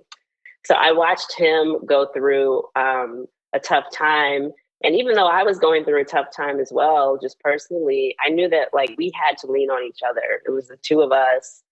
So 0.65 0.75
I 0.75 0.91
watched 0.91 1.33
him 1.37 1.77
go 1.85 2.07
through 2.13 2.63
um, 2.75 3.27
a 3.53 3.59
tough 3.59 3.85
time 3.93 4.51
and 4.83 4.95
even 4.95 5.15
though 5.15 5.27
I 5.27 5.43
was 5.43 5.57
going 5.57 5.83
through 5.83 6.01
a 6.01 6.05
tough 6.05 6.27
time 6.35 6.59
as 6.59 6.69
well, 6.71 7.17
just 7.19 7.39
personally, 7.39 8.15
I 8.23 8.29
knew 8.29 8.47
that 8.49 8.69
like 8.73 8.93
we 8.97 9.11
had 9.15 9.37
to 9.39 9.51
lean 9.51 9.69
on 9.69 9.83
each 9.83 9.99
other. 10.07 10.41
It 10.45 10.51
was 10.51 10.67
the 10.67 10.77
two 10.77 11.01
of 11.01 11.11
us. 11.11 11.63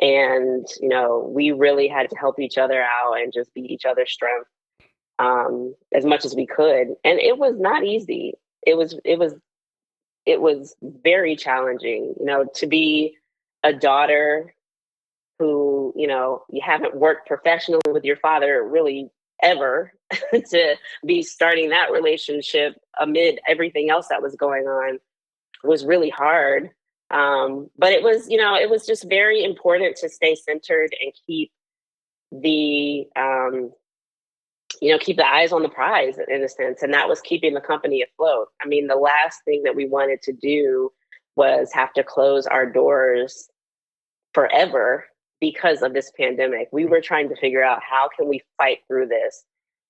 And, 0.00 0.66
you 0.80 0.88
know, 0.88 1.30
we 1.32 1.52
really 1.52 1.88
had 1.88 2.10
to 2.10 2.16
help 2.16 2.40
each 2.40 2.58
other 2.58 2.82
out 2.82 3.14
and 3.14 3.32
just 3.32 3.54
be 3.54 3.60
each 3.60 3.84
other's 3.84 4.12
strength 4.12 4.48
um, 5.18 5.74
as 5.92 6.04
much 6.04 6.24
as 6.24 6.34
we 6.34 6.46
could. 6.46 6.88
And 7.04 7.20
it 7.20 7.38
was 7.38 7.54
not 7.58 7.84
easy. 7.84 8.34
It 8.66 8.76
was, 8.76 8.98
it 9.04 9.18
was, 9.18 9.34
it 10.26 10.40
was 10.40 10.74
very 10.82 11.36
challenging, 11.36 12.14
you 12.18 12.26
know, 12.26 12.46
to 12.56 12.66
be 12.66 13.16
a 13.62 13.72
daughter 13.72 14.54
who, 15.38 15.92
you 15.96 16.06
know, 16.06 16.42
you 16.50 16.62
haven't 16.64 16.96
worked 16.96 17.26
professionally 17.26 17.80
with 17.88 18.04
your 18.04 18.16
father 18.16 18.66
really 18.66 19.10
ever 19.42 19.92
to 20.32 20.76
be 21.04 21.22
starting 21.22 21.70
that 21.70 21.92
relationship 21.92 22.74
amid 22.98 23.40
everything 23.48 23.90
else 23.90 24.08
that 24.08 24.22
was 24.22 24.34
going 24.36 24.64
on 24.64 24.98
was 25.62 25.84
really 25.84 26.10
hard. 26.10 26.70
Um, 27.14 27.70
but 27.78 27.92
it 27.92 28.02
was, 28.02 28.28
you 28.28 28.36
know, 28.36 28.56
it 28.56 28.68
was 28.68 28.84
just 28.84 29.08
very 29.08 29.44
important 29.44 29.96
to 29.98 30.08
stay 30.08 30.34
centered 30.34 30.90
and 31.00 31.12
keep 31.26 31.52
the, 32.32 33.06
um, 33.14 33.70
you 34.82 34.90
know, 34.90 34.98
keep 34.98 35.16
the 35.16 35.26
eyes 35.26 35.52
on 35.52 35.62
the 35.62 35.68
prize 35.68 36.16
in 36.26 36.42
a 36.42 36.48
sense. 36.48 36.82
And 36.82 36.92
that 36.92 37.08
was 37.08 37.20
keeping 37.20 37.54
the 37.54 37.60
company 37.60 38.02
afloat. 38.02 38.48
I 38.60 38.66
mean, 38.66 38.88
the 38.88 38.96
last 38.96 39.40
thing 39.44 39.62
that 39.62 39.76
we 39.76 39.88
wanted 39.88 40.22
to 40.22 40.32
do 40.32 40.90
was 41.36 41.70
have 41.72 41.92
to 41.92 42.02
close 42.02 42.48
our 42.48 42.66
doors 42.66 43.48
forever 44.32 45.04
because 45.40 45.82
of 45.82 45.94
this 45.94 46.10
pandemic. 46.18 46.68
We 46.72 46.84
were 46.84 47.00
trying 47.00 47.28
to 47.28 47.36
figure 47.36 47.62
out 47.62 47.80
how 47.88 48.08
can 48.16 48.28
we 48.28 48.42
fight 48.58 48.78
through 48.88 49.06
this. 49.06 49.44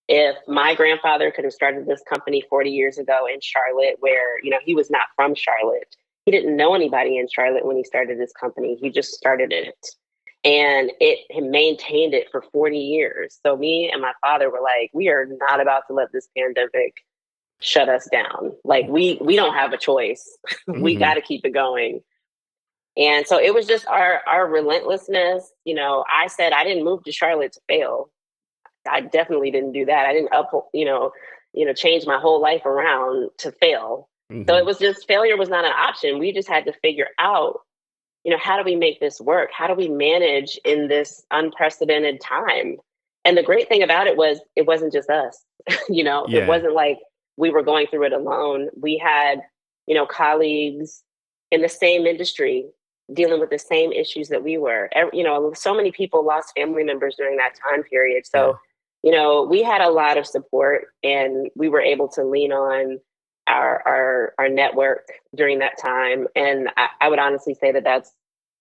If 0.08 0.36
my 0.46 0.74
grandfather 0.74 1.30
could 1.30 1.44
have 1.44 1.54
started 1.54 1.86
this 1.86 2.02
company 2.06 2.42
40 2.50 2.68
years 2.68 2.98
ago 2.98 3.26
in 3.32 3.40
Charlotte, 3.40 3.96
where 4.00 4.42
you 4.42 4.50
know 4.50 4.58
he 4.62 4.74
was 4.74 4.90
not 4.90 5.06
from 5.16 5.34
Charlotte, 5.34 5.96
he 6.24 6.32
didn't 6.32 6.56
know 6.56 6.74
anybody 6.74 7.18
in 7.18 7.28
Charlotte 7.28 7.66
when 7.66 7.76
he 7.76 7.84
started 7.84 8.18
his 8.18 8.32
company. 8.32 8.76
He 8.80 8.90
just 8.90 9.12
started 9.12 9.52
it, 9.52 9.76
and 10.44 10.90
it 11.00 11.20
maintained 11.42 12.14
it 12.14 12.28
for 12.30 12.42
40 12.52 12.78
years. 12.78 13.38
So 13.44 13.56
me 13.56 13.90
and 13.92 14.00
my 14.00 14.12
father 14.20 14.50
were 14.50 14.62
like, 14.62 14.90
we 14.92 15.08
are 15.08 15.26
not 15.48 15.60
about 15.60 15.84
to 15.88 15.94
let 15.94 16.12
this 16.12 16.28
pandemic 16.36 16.94
shut 17.60 17.88
us 17.88 18.08
down. 18.10 18.52
Like 18.64 18.86
we 18.88 19.18
we 19.20 19.36
don't 19.36 19.54
have 19.54 19.72
a 19.72 19.78
choice. 19.78 20.38
Mm-hmm. 20.68 20.80
we 20.80 20.96
got 20.96 21.14
to 21.14 21.20
keep 21.20 21.44
it 21.44 21.50
going. 21.50 22.00
And 22.96 23.26
so 23.26 23.38
it 23.38 23.52
was 23.52 23.66
just 23.66 23.86
our 23.86 24.22
our 24.26 24.48
relentlessness. 24.48 25.52
You 25.64 25.74
know, 25.74 26.04
I 26.10 26.26
said 26.28 26.54
I 26.54 26.64
didn't 26.64 26.84
move 26.84 27.04
to 27.04 27.12
Charlotte 27.12 27.52
to 27.52 27.60
fail. 27.68 28.10
I 28.90 29.02
definitely 29.02 29.50
didn't 29.50 29.72
do 29.72 29.84
that. 29.84 30.06
I 30.06 30.14
didn't 30.14 30.32
up, 30.32 30.50
you 30.72 30.86
know, 30.86 31.12
you 31.52 31.66
know, 31.66 31.74
change 31.74 32.06
my 32.06 32.18
whole 32.18 32.40
life 32.40 32.64
around 32.64 33.30
to 33.38 33.52
fail. 33.52 34.08
Mm-hmm. 34.32 34.48
So 34.48 34.56
it 34.56 34.64
was 34.64 34.78
just 34.78 35.06
failure 35.06 35.36
was 35.36 35.48
not 35.48 35.64
an 35.64 35.72
option. 35.72 36.18
We 36.18 36.32
just 36.32 36.48
had 36.48 36.64
to 36.64 36.72
figure 36.72 37.08
out, 37.18 37.60
you 38.24 38.30
know, 38.30 38.38
how 38.38 38.56
do 38.56 38.64
we 38.64 38.76
make 38.76 39.00
this 39.00 39.20
work? 39.20 39.50
How 39.52 39.66
do 39.66 39.74
we 39.74 39.88
manage 39.88 40.58
in 40.64 40.88
this 40.88 41.24
unprecedented 41.30 42.20
time? 42.20 42.76
And 43.24 43.36
the 43.36 43.42
great 43.42 43.68
thing 43.68 43.82
about 43.82 44.06
it 44.06 44.16
was 44.16 44.40
it 44.56 44.66
wasn't 44.66 44.92
just 44.92 45.10
us. 45.10 45.44
you 45.88 46.04
know, 46.04 46.26
yeah. 46.28 46.42
it 46.42 46.48
wasn't 46.48 46.74
like 46.74 46.98
we 47.36 47.50
were 47.50 47.62
going 47.62 47.86
through 47.86 48.04
it 48.04 48.12
alone. 48.12 48.68
We 48.80 48.98
had, 48.98 49.40
you 49.86 49.94
know, 49.94 50.06
colleagues 50.06 51.02
in 51.50 51.62
the 51.62 51.68
same 51.68 52.06
industry 52.06 52.66
dealing 53.12 53.40
with 53.40 53.50
the 53.50 53.58
same 53.58 53.92
issues 53.92 54.28
that 54.28 54.42
we 54.42 54.56
were. 54.56 54.88
You 55.12 55.24
know, 55.24 55.52
so 55.54 55.74
many 55.74 55.92
people 55.92 56.24
lost 56.24 56.52
family 56.56 56.84
members 56.84 57.16
during 57.16 57.36
that 57.36 57.54
time 57.54 57.82
period. 57.82 58.26
So, 58.26 58.58
yeah. 59.02 59.10
you 59.10 59.16
know, 59.16 59.42
we 59.42 59.62
had 59.62 59.82
a 59.82 59.90
lot 59.90 60.16
of 60.16 60.26
support 60.26 60.86
and 61.02 61.50
we 61.54 61.68
were 61.68 61.82
able 61.82 62.08
to 62.08 62.24
lean 62.24 62.52
on 62.52 62.98
our 63.46 63.82
our 63.86 64.34
our 64.38 64.48
network 64.48 65.08
during 65.34 65.58
that 65.60 65.78
time. 65.80 66.26
And 66.34 66.68
I, 66.76 66.88
I 67.00 67.08
would 67.08 67.18
honestly 67.18 67.54
say 67.54 67.72
that 67.72 67.84
that's 67.84 68.12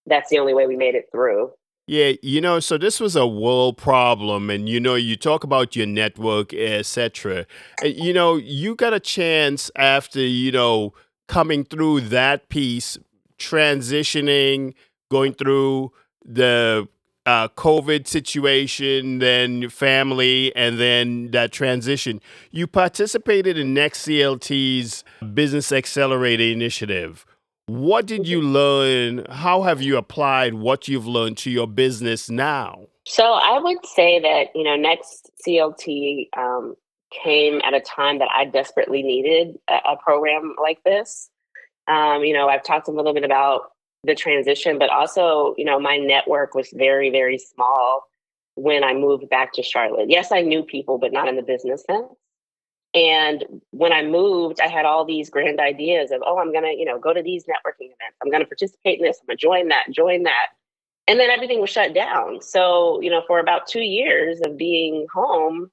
that's 0.06 0.30
the 0.30 0.38
only 0.38 0.54
way 0.54 0.66
we 0.66 0.76
made 0.76 0.94
it 0.94 1.08
through. 1.10 1.52
Yeah, 1.86 2.12
you 2.22 2.40
know, 2.40 2.60
so 2.60 2.78
this 2.78 2.98
was 2.98 3.14
a 3.14 3.26
world 3.26 3.76
problem, 3.76 4.48
and 4.48 4.66
you 4.68 4.80
know, 4.80 4.94
you 4.94 5.16
talk 5.16 5.44
about 5.44 5.76
your 5.76 5.86
network, 5.86 6.54
etc. 6.54 7.44
Uh, 7.82 7.88
you 7.88 8.14
know, 8.14 8.36
you 8.36 8.74
got 8.74 8.94
a 8.94 9.00
chance 9.00 9.70
after 9.76 10.20
you 10.20 10.50
know 10.50 10.94
coming 11.28 11.62
through 11.62 12.00
that 12.00 12.48
piece, 12.48 12.96
transitioning, 13.38 14.72
going 15.10 15.34
through 15.34 15.92
the 16.24 16.88
uh, 17.26 17.48
COVID 17.48 18.06
situation, 18.06 19.18
then 19.18 19.68
family, 19.70 20.54
and 20.54 20.78
then 20.78 21.30
that 21.30 21.52
transition. 21.52 22.20
You 22.50 22.66
participated 22.66 23.58
in 23.58 23.74
Next 23.74 24.06
CLT's 24.06 25.04
Business 25.32 25.72
Accelerator 25.72 26.44
Initiative. 26.44 27.24
What 27.66 28.04
did 28.04 28.28
you 28.28 28.42
learn? 28.42 29.24
How 29.30 29.62
have 29.62 29.80
you 29.80 29.96
applied 29.96 30.54
what 30.54 30.86
you've 30.86 31.06
learned 31.06 31.38
to 31.38 31.50
your 31.50 31.66
business 31.66 32.28
now? 32.28 32.88
So 33.06 33.24
I 33.24 33.58
would 33.58 33.84
say 33.86 34.20
that, 34.20 34.48
you 34.54 34.64
know, 34.64 34.76
Next 34.76 35.30
CLT 35.46 36.28
um, 36.36 36.74
came 37.22 37.60
at 37.64 37.72
a 37.72 37.80
time 37.80 38.18
that 38.18 38.28
I 38.34 38.44
desperately 38.44 39.02
needed 39.02 39.56
a, 39.68 39.92
a 39.92 39.96
program 39.96 40.54
like 40.60 40.82
this. 40.84 41.30
Um, 41.86 42.22
you 42.24 42.34
know, 42.34 42.48
I've 42.48 42.62
talked 42.62 42.88
a 42.88 42.92
little 42.92 43.14
bit 43.14 43.24
about 43.24 43.72
the 44.04 44.14
transition, 44.14 44.78
but 44.78 44.90
also, 44.90 45.54
you 45.56 45.64
know, 45.64 45.78
my 45.78 45.96
network 45.96 46.54
was 46.54 46.70
very, 46.72 47.10
very 47.10 47.38
small 47.38 48.04
when 48.54 48.84
I 48.84 48.94
moved 48.94 49.28
back 49.28 49.52
to 49.54 49.62
Charlotte. 49.62 50.10
Yes, 50.10 50.30
I 50.32 50.42
knew 50.42 50.62
people, 50.62 50.98
but 50.98 51.12
not 51.12 51.28
in 51.28 51.36
the 51.36 51.42
business 51.42 51.84
sense. 51.90 52.06
And 52.94 53.44
when 53.70 53.92
I 53.92 54.04
moved, 54.04 54.60
I 54.60 54.68
had 54.68 54.84
all 54.84 55.04
these 55.04 55.28
grand 55.28 55.58
ideas 55.58 56.12
of, 56.12 56.22
oh, 56.24 56.38
I'm 56.38 56.52
going 56.52 56.64
to, 56.64 56.70
you 56.70 56.84
know, 56.84 56.98
go 56.98 57.12
to 57.12 57.22
these 57.22 57.44
networking 57.44 57.86
events. 57.86 58.16
I'm 58.22 58.30
going 58.30 58.42
to 58.42 58.46
participate 58.46 59.00
in 59.00 59.04
this. 59.04 59.18
I'm 59.20 59.26
going 59.26 59.36
to 59.36 59.42
join 59.42 59.68
that, 59.68 59.86
join 59.90 60.22
that. 60.24 60.48
And 61.08 61.18
then 61.18 61.28
everything 61.30 61.60
was 61.60 61.70
shut 61.70 61.92
down. 61.92 62.40
So, 62.40 63.00
you 63.00 63.10
know, 63.10 63.22
for 63.26 63.40
about 63.40 63.66
two 63.66 63.80
years 63.80 64.40
of 64.46 64.56
being 64.56 65.06
home, 65.12 65.70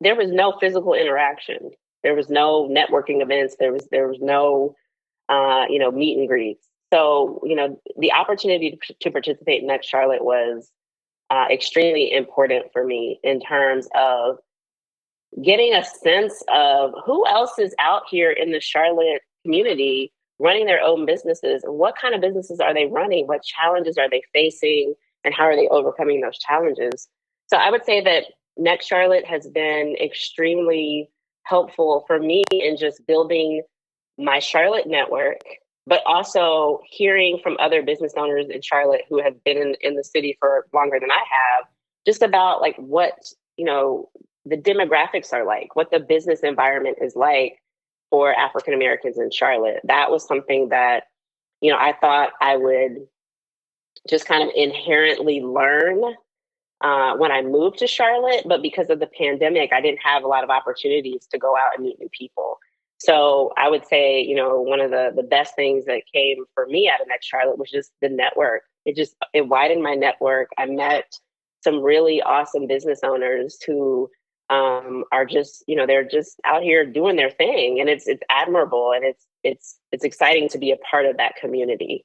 there 0.00 0.16
was 0.16 0.30
no 0.30 0.58
physical 0.60 0.92
interaction. 0.92 1.70
There 2.02 2.14
was 2.14 2.28
no 2.28 2.68
networking 2.68 3.22
events. 3.22 3.56
There 3.58 3.72
was 3.72 3.86
there 3.90 4.08
was 4.08 4.18
no 4.20 4.74
uh, 5.28 5.64
you 5.68 5.78
know, 5.78 5.90
meet 5.90 6.18
and 6.18 6.28
greets. 6.28 6.66
So, 6.92 7.40
you 7.44 7.56
know, 7.56 7.80
the 7.98 8.12
opportunity 8.12 8.78
to, 9.00 9.10
participate 9.10 9.62
in 9.62 9.66
Next 9.66 9.88
Charlotte 9.88 10.24
was 10.24 10.70
uh, 11.30 11.46
extremely 11.50 12.12
important 12.12 12.66
for 12.72 12.84
me 12.84 13.18
in 13.24 13.40
terms 13.40 13.88
of 13.96 14.36
getting 15.42 15.74
a 15.74 15.84
sense 15.84 16.42
of 16.52 16.92
who 17.04 17.26
else 17.26 17.58
is 17.58 17.74
out 17.80 18.02
here 18.08 18.30
in 18.30 18.52
the 18.52 18.60
Charlotte 18.60 19.22
community 19.42 20.12
running 20.38 20.66
their 20.66 20.80
own 20.80 21.06
businesses 21.06 21.62
what 21.66 21.96
kind 22.00 22.14
of 22.14 22.20
businesses 22.20 22.60
are 22.60 22.74
they 22.74 22.86
running? 22.86 23.26
What 23.26 23.42
challenges 23.42 23.98
are 23.98 24.10
they 24.10 24.22
facing? 24.32 24.94
And 25.24 25.32
how 25.32 25.44
are 25.44 25.56
they 25.56 25.68
overcoming 25.68 26.20
those 26.20 26.38
challenges? 26.38 27.08
So 27.46 27.56
I 27.56 27.70
would 27.70 27.84
say 27.84 28.02
that 28.02 28.24
Next 28.56 28.86
Charlotte 28.86 29.26
has 29.26 29.48
been 29.48 29.96
extremely 30.00 31.10
helpful 31.44 32.04
for 32.06 32.18
me 32.18 32.44
in 32.52 32.76
just 32.76 33.06
building 33.06 33.62
my 34.18 34.38
Charlotte 34.38 34.86
network, 34.86 35.40
but 35.86 36.02
also 36.06 36.80
hearing 36.88 37.38
from 37.42 37.56
other 37.60 37.82
business 37.82 38.14
owners 38.16 38.46
in 38.48 38.62
Charlotte 38.62 39.02
who 39.08 39.22
have 39.22 39.42
been 39.44 39.58
in, 39.58 39.74
in 39.80 39.94
the 39.94 40.04
city 40.04 40.36
for 40.40 40.66
longer 40.72 40.98
than 41.00 41.10
I 41.10 41.16
have, 41.16 41.66
just 42.06 42.22
about 42.22 42.60
like 42.60 42.76
what, 42.76 43.14
you 43.56 43.64
know, 43.64 44.08
the 44.46 44.56
demographics 44.56 45.32
are 45.32 45.44
like, 45.44 45.76
what 45.76 45.90
the 45.90 46.00
business 46.00 46.40
environment 46.40 46.98
is 47.00 47.16
like 47.16 47.60
for 48.10 48.34
African 48.34 48.74
Americans 48.74 49.18
in 49.18 49.30
Charlotte. 49.30 49.80
That 49.84 50.10
was 50.10 50.26
something 50.26 50.68
that, 50.70 51.04
you 51.60 51.70
know, 51.70 51.78
I 51.78 51.94
thought 52.00 52.32
I 52.40 52.56
would 52.56 53.06
just 54.08 54.26
kind 54.26 54.42
of 54.42 54.50
inherently 54.54 55.40
learn 55.40 56.02
uh, 56.80 57.16
when 57.16 57.32
I 57.32 57.42
moved 57.42 57.78
to 57.78 57.86
Charlotte. 57.86 58.44
But 58.46 58.62
because 58.62 58.90
of 58.90 59.00
the 59.00 59.06
pandemic, 59.06 59.72
I 59.72 59.80
didn't 59.80 60.00
have 60.04 60.24
a 60.24 60.28
lot 60.28 60.44
of 60.44 60.50
opportunities 60.50 61.26
to 61.30 61.38
go 61.38 61.56
out 61.56 61.74
and 61.76 61.84
meet 61.84 61.98
new 61.98 62.10
people. 62.10 62.58
So 62.98 63.52
I 63.56 63.68
would 63.68 63.86
say, 63.86 64.22
you 64.22 64.36
know, 64.36 64.60
one 64.60 64.80
of 64.80 64.90
the 64.90 65.12
the 65.14 65.22
best 65.22 65.54
things 65.56 65.84
that 65.86 66.02
came 66.12 66.44
for 66.54 66.66
me 66.66 66.90
out 66.92 67.00
of 67.00 67.08
Next 67.08 67.26
Charlotte 67.26 67.58
was 67.58 67.70
just 67.70 67.92
the 68.00 68.08
network. 68.08 68.62
It 68.84 68.96
just 68.96 69.14
it 69.32 69.48
widened 69.48 69.82
my 69.82 69.94
network. 69.94 70.48
I 70.58 70.66
met 70.66 71.12
some 71.62 71.80
really 71.80 72.22
awesome 72.22 72.66
business 72.66 73.00
owners 73.02 73.58
who 73.66 74.08
um, 74.50 75.04
are 75.10 75.24
just, 75.24 75.64
you 75.66 75.74
know, 75.74 75.86
they're 75.86 76.06
just 76.06 76.38
out 76.44 76.62
here 76.62 76.84
doing 76.84 77.16
their 77.16 77.30
thing, 77.30 77.80
and 77.80 77.88
it's 77.88 78.06
it's 78.06 78.22
admirable 78.30 78.92
and 78.94 79.04
it's 79.04 79.26
it's 79.42 79.78
it's 79.92 80.04
exciting 80.04 80.48
to 80.50 80.58
be 80.58 80.70
a 80.70 80.76
part 80.76 81.06
of 81.06 81.16
that 81.16 81.36
community. 81.36 82.04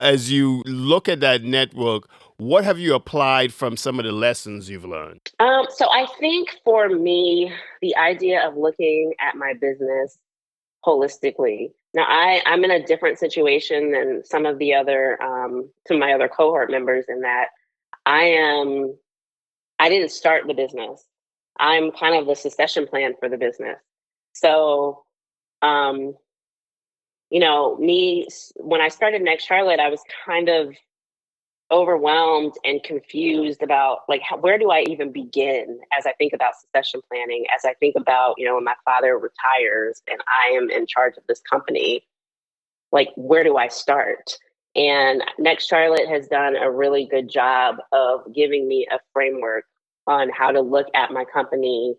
As 0.00 0.32
you 0.32 0.62
look 0.66 1.08
at 1.08 1.20
that 1.20 1.42
network, 1.42 2.08
what 2.42 2.64
have 2.64 2.78
you 2.78 2.94
applied 2.94 3.52
from 3.52 3.76
some 3.76 3.98
of 3.98 4.04
the 4.04 4.12
lessons 4.12 4.68
you've 4.68 4.84
learned? 4.84 5.30
Um, 5.38 5.66
so 5.70 5.86
I 5.90 6.06
think 6.18 6.56
for 6.64 6.88
me, 6.88 7.52
the 7.80 7.96
idea 7.96 8.46
of 8.46 8.56
looking 8.56 9.14
at 9.20 9.36
my 9.36 9.54
business 9.60 10.18
holistically. 10.84 11.72
Now 11.94 12.04
I, 12.08 12.42
I'm 12.46 12.64
in 12.64 12.70
a 12.70 12.84
different 12.84 13.18
situation 13.18 13.92
than 13.92 14.22
some 14.24 14.46
of 14.46 14.58
the 14.58 14.74
other 14.74 15.22
um, 15.22 15.70
some 15.86 15.96
of 15.96 16.00
my 16.00 16.12
other 16.12 16.28
cohort 16.28 16.70
members 16.70 17.04
in 17.08 17.20
that 17.20 17.46
I 18.04 18.22
am 18.22 18.96
I 19.78 19.88
didn't 19.88 20.10
start 20.10 20.46
the 20.46 20.54
business. 20.54 21.04
I'm 21.58 21.92
kind 21.92 22.16
of 22.16 22.26
the 22.26 22.34
succession 22.34 22.86
plan 22.86 23.14
for 23.18 23.28
the 23.28 23.36
business. 23.36 23.78
So, 24.32 25.04
um, 25.60 26.14
you 27.30 27.40
know, 27.40 27.76
me 27.76 28.26
when 28.56 28.80
I 28.80 28.88
started 28.88 29.22
Next 29.22 29.44
Charlotte, 29.44 29.80
I 29.80 29.88
was 29.88 30.00
kind 30.24 30.48
of 30.48 30.74
overwhelmed 31.72 32.52
and 32.64 32.82
confused 32.82 33.62
about 33.62 34.00
like 34.08 34.20
how, 34.20 34.36
where 34.36 34.58
do 34.58 34.70
I 34.70 34.82
even 34.82 35.10
begin 35.10 35.80
as 35.96 36.06
I 36.06 36.12
think 36.12 36.32
about 36.32 36.54
succession 36.60 37.00
planning, 37.10 37.46
as 37.54 37.64
I 37.64 37.74
think 37.74 37.94
about, 37.96 38.34
you 38.38 38.44
know, 38.44 38.54
when 38.56 38.64
my 38.64 38.74
father 38.84 39.18
retires 39.18 40.02
and 40.08 40.20
I 40.28 40.48
am 40.54 40.70
in 40.70 40.86
charge 40.86 41.16
of 41.16 41.24
this 41.28 41.40
company, 41.40 42.04
like 42.92 43.08
where 43.16 43.42
do 43.42 43.56
I 43.56 43.68
start? 43.68 44.36
And 44.76 45.24
Next 45.38 45.66
Charlotte 45.66 46.08
has 46.08 46.28
done 46.28 46.56
a 46.56 46.70
really 46.70 47.06
good 47.10 47.28
job 47.28 47.76
of 47.92 48.20
giving 48.34 48.68
me 48.68 48.86
a 48.90 48.98
framework 49.12 49.64
on 50.06 50.30
how 50.30 50.50
to 50.50 50.60
look 50.60 50.88
at 50.94 51.10
my 51.10 51.24
company 51.24 51.94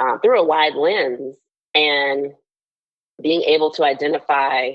uh, 0.00 0.18
through 0.18 0.40
a 0.40 0.46
wide 0.46 0.74
lens 0.74 1.36
and 1.74 2.32
being 3.22 3.42
able 3.42 3.70
to 3.72 3.84
identify 3.84 4.72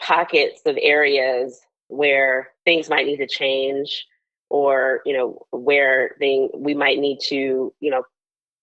pockets 0.00 0.62
of 0.66 0.76
areas 0.80 1.60
where 1.88 2.48
things 2.64 2.88
might 2.88 3.06
need 3.06 3.18
to 3.18 3.26
change 3.26 4.06
or 4.50 5.00
you 5.04 5.16
know 5.16 5.46
where 5.50 6.14
thing 6.18 6.50
we 6.56 6.74
might 6.74 6.98
need 6.98 7.18
to 7.18 7.72
you 7.80 7.90
know 7.90 8.02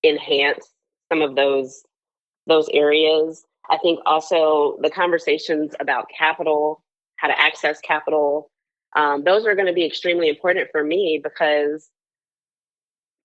enhance 0.04 0.68
some 1.12 1.22
of 1.22 1.36
those 1.36 1.84
those 2.48 2.70
areas. 2.74 3.46
I 3.70 3.78
think 3.78 4.00
also 4.06 4.78
the 4.82 4.90
conversations 4.90 5.74
about 5.80 6.08
capital 6.16 6.84
how 7.18 7.28
to 7.28 7.40
access 7.40 7.80
capital 7.82 8.50
um, 8.96 9.24
those 9.24 9.46
are 9.46 9.56
going 9.56 9.68
to 9.68 9.74
be 9.74 9.86
extremely 9.86 10.28
important 10.28 10.68
for 10.72 10.84
me 10.84 11.22
because 11.24 11.90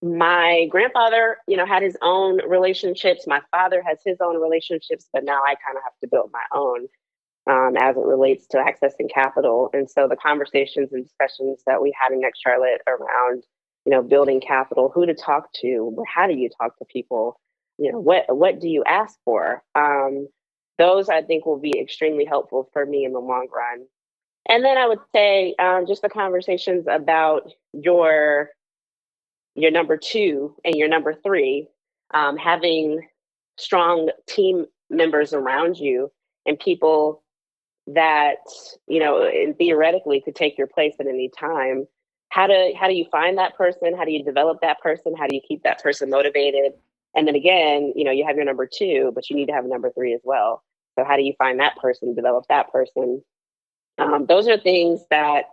my 0.02 0.66
grandfather 0.71 1.38
you 1.49 1.56
know 1.56 1.66
had 1.66 1.83
his 1.83 1.97
own 2.02 2.40
relationships. 2.49 3.26
My 3.26 3.40
father 3.50 3.83
has 3.87 3.99
his 4.04 4.18
own 4.21 4.40
relationships 4.40 5.09
but 5.12 5.25
now 5.25 5.40
i 5.47 5.54
kind 5.64 5.76
of 5.76 5.83
have 5.85 5.99
to 6.02 6.09
build 6.09 6.30
my 6.33 6.45
own 6.52 6.87
um, 7.46 7.74
as 7.78 7.96
it 7.96 8.04
relates 8.04 8.46
to 8.48 8.58
accessing 8.58 9.12
capital. 9.12 9.70
And 9.72 9.88
so 9.88 10.08
the 10.08 10.16
conversations 10.16 10.92
and 10.92 11.04
discussions 11.04 11.62
that 11.66 11.80
we 11.80 11.94
had 11.98 12.12
in 12.12 12.20
Next 12.20 12.40
Charlotte 12.40 12.80
around, 12.86 13.44
you 13.84 13.92
know, 13.92 14.02
building 14.02 14.40
capital, 14.40 14.90
who 14.92 15.06
to 15.06 15.14
talk 15.14 15.52
to, 15.60 15.96
how 16.12 16.26
do 16.26 16.34
you 16.34 16.50
talk 16.60 16.76
to 16.78 16.84
people, 16.84 17.40
you 17.78 17.92
know, 17.92 17.98
what 17.98 18.24
what 18.28 18.60
do 18.60 18.68
you 18.68 18.82
ask 18.84 19.18
for? 19.24 19.62
Um, 19.74 20.28
those 20.78 21.08
I 21.08 21.22
think 21.22 21.46
will 21.46 21.58
be 21.58 21.78
extremely 21.78 22.24
helpful 22.24 22.68
for 22.72 22.84
me 22.84 23.04
in 23.04 23.12
the 23.12 23.20
long 23.20 23.48
run. 23.54 23.86
And 24.48 24.64
then 24.64 24.78
I 24.78 24.86
would 24.86 25.00
say 25.14 25.54
um, 25.58 25.86
just 25.86 26.02
the 26.02 26.08
conversations 26.08 26.86
about 26.88 27.52
your 27.72 28.50
your 29.54 29.70
number 29.70 29.96
two 29.96 30.54
and 30.64 30.74
your 30.74 30.88
number 30.88 31.14
three, 31.14 31.68
um, 32.12 32.36
having 32.36 33.06
strong 33.56 34.10
team 34.26 34.66
members 34.90 35.32
around 35.32 35.78
you 35.78 36.10
and 36.44 36.58
people 36.58 37.22
that 37.88 38.38
you 38.88 39.00
know 39.00 39.30
theoretically 39.58 40.20
could 40.20 40.34
take 40.34 40.58
your 40.58 40.66
place 40.66 40.94
at 41.00 41.06
any 41.06 41.30
time. 41.38 41.86
How 42.28 42.46
do 42.46 42.74
how 42.78 42.88
do 42.88 42.94
you 42.94 43.06
find 43.10 43.38
that 43.38 43.56
person? 43.56 43.96
How 43.96 44.04
do 44.04 44.10
you 44.10 44.24
develop 44.24 44.60
that 44.62 44.80
person? 44.80 45.14
How 45.16 45.26
do 45.26 45.34
you 45.34 45.42
keep 45.46 45.62
that 45.62 45.82
person 45.82 46.10
motivated? 46.10 46.72
And 47.14 47.26
then 47.26 47.34
again 47.34 47.92
you 47.96 48.04
know 48.04 48.10
you 48.10 48.26
have 48.26 48.36
your 48.36 48.44
number 48.44 48.68
two 48.70 49.12
but 49.14 49.30
you 49.30 49.36
need 49.36 49.46
to 49.46 49.52
have 49.52 49.64
a 49.64 49.68
number 49.68 49.90
three 49.90 50.14
as 50.14 50.20
well. 50.24 50.62
So 50.98 51.04
how 51.04 51.16
do 51.16 51.22
you 51.22 51.34
find 51.38 51.60
that 51.60 51.76
person 51.76 52.14
develop 52.14 52.46
that 52.48 52.72
person? 52.72 53.22
Um, 53.98 54.26
those 54.26 54.48
are 54.48 54.58
things 54.58 55.00
that 55.10 55.46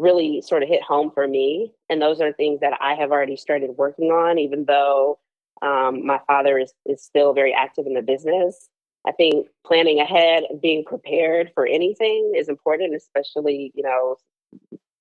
really 0.00 0.40
sort 0.40 0.62
of 0.62 0.68
hit 0.68 0.82
home 0.82 1.10
for 1.12 1.26
me 1.28 1.72
and 1.88 2.00
those 2.00 2.20
are 2.20 2.32
things 2.32 2.60
that 2.60 2.72
i 2.80 2.94
have 2.94 3.12
already 3.12 3.36
started 3.36 3.70
working 3.76 4.06
on 4.06 4.38
even 4.38 4.64
though 4.64 5.18
um, 5.62 6.06
my 6.06 6.18
father 6.26 6.58
is, 6.58 6.72
is 6.86 7.02
still 7.02 7.34
very 7.34 7.52
active 7.52 7.86
in 7.86 7.92
the 7.92 8.00
business 8.00 8.70
I 9.06 9.12
think 9.12 9.48
planning 9.66 10.00
ahead 10.00 10.44
and 10.48 10.60
being 10.60 10.84
prepared 10.84 11.52
for 11.54 11.66
anything 11.66 12.34
is 12.36 12.48
important, 12.48 12.94
especially, 12.94 13.72
you 13.74 13.82
know, 13.82 14.16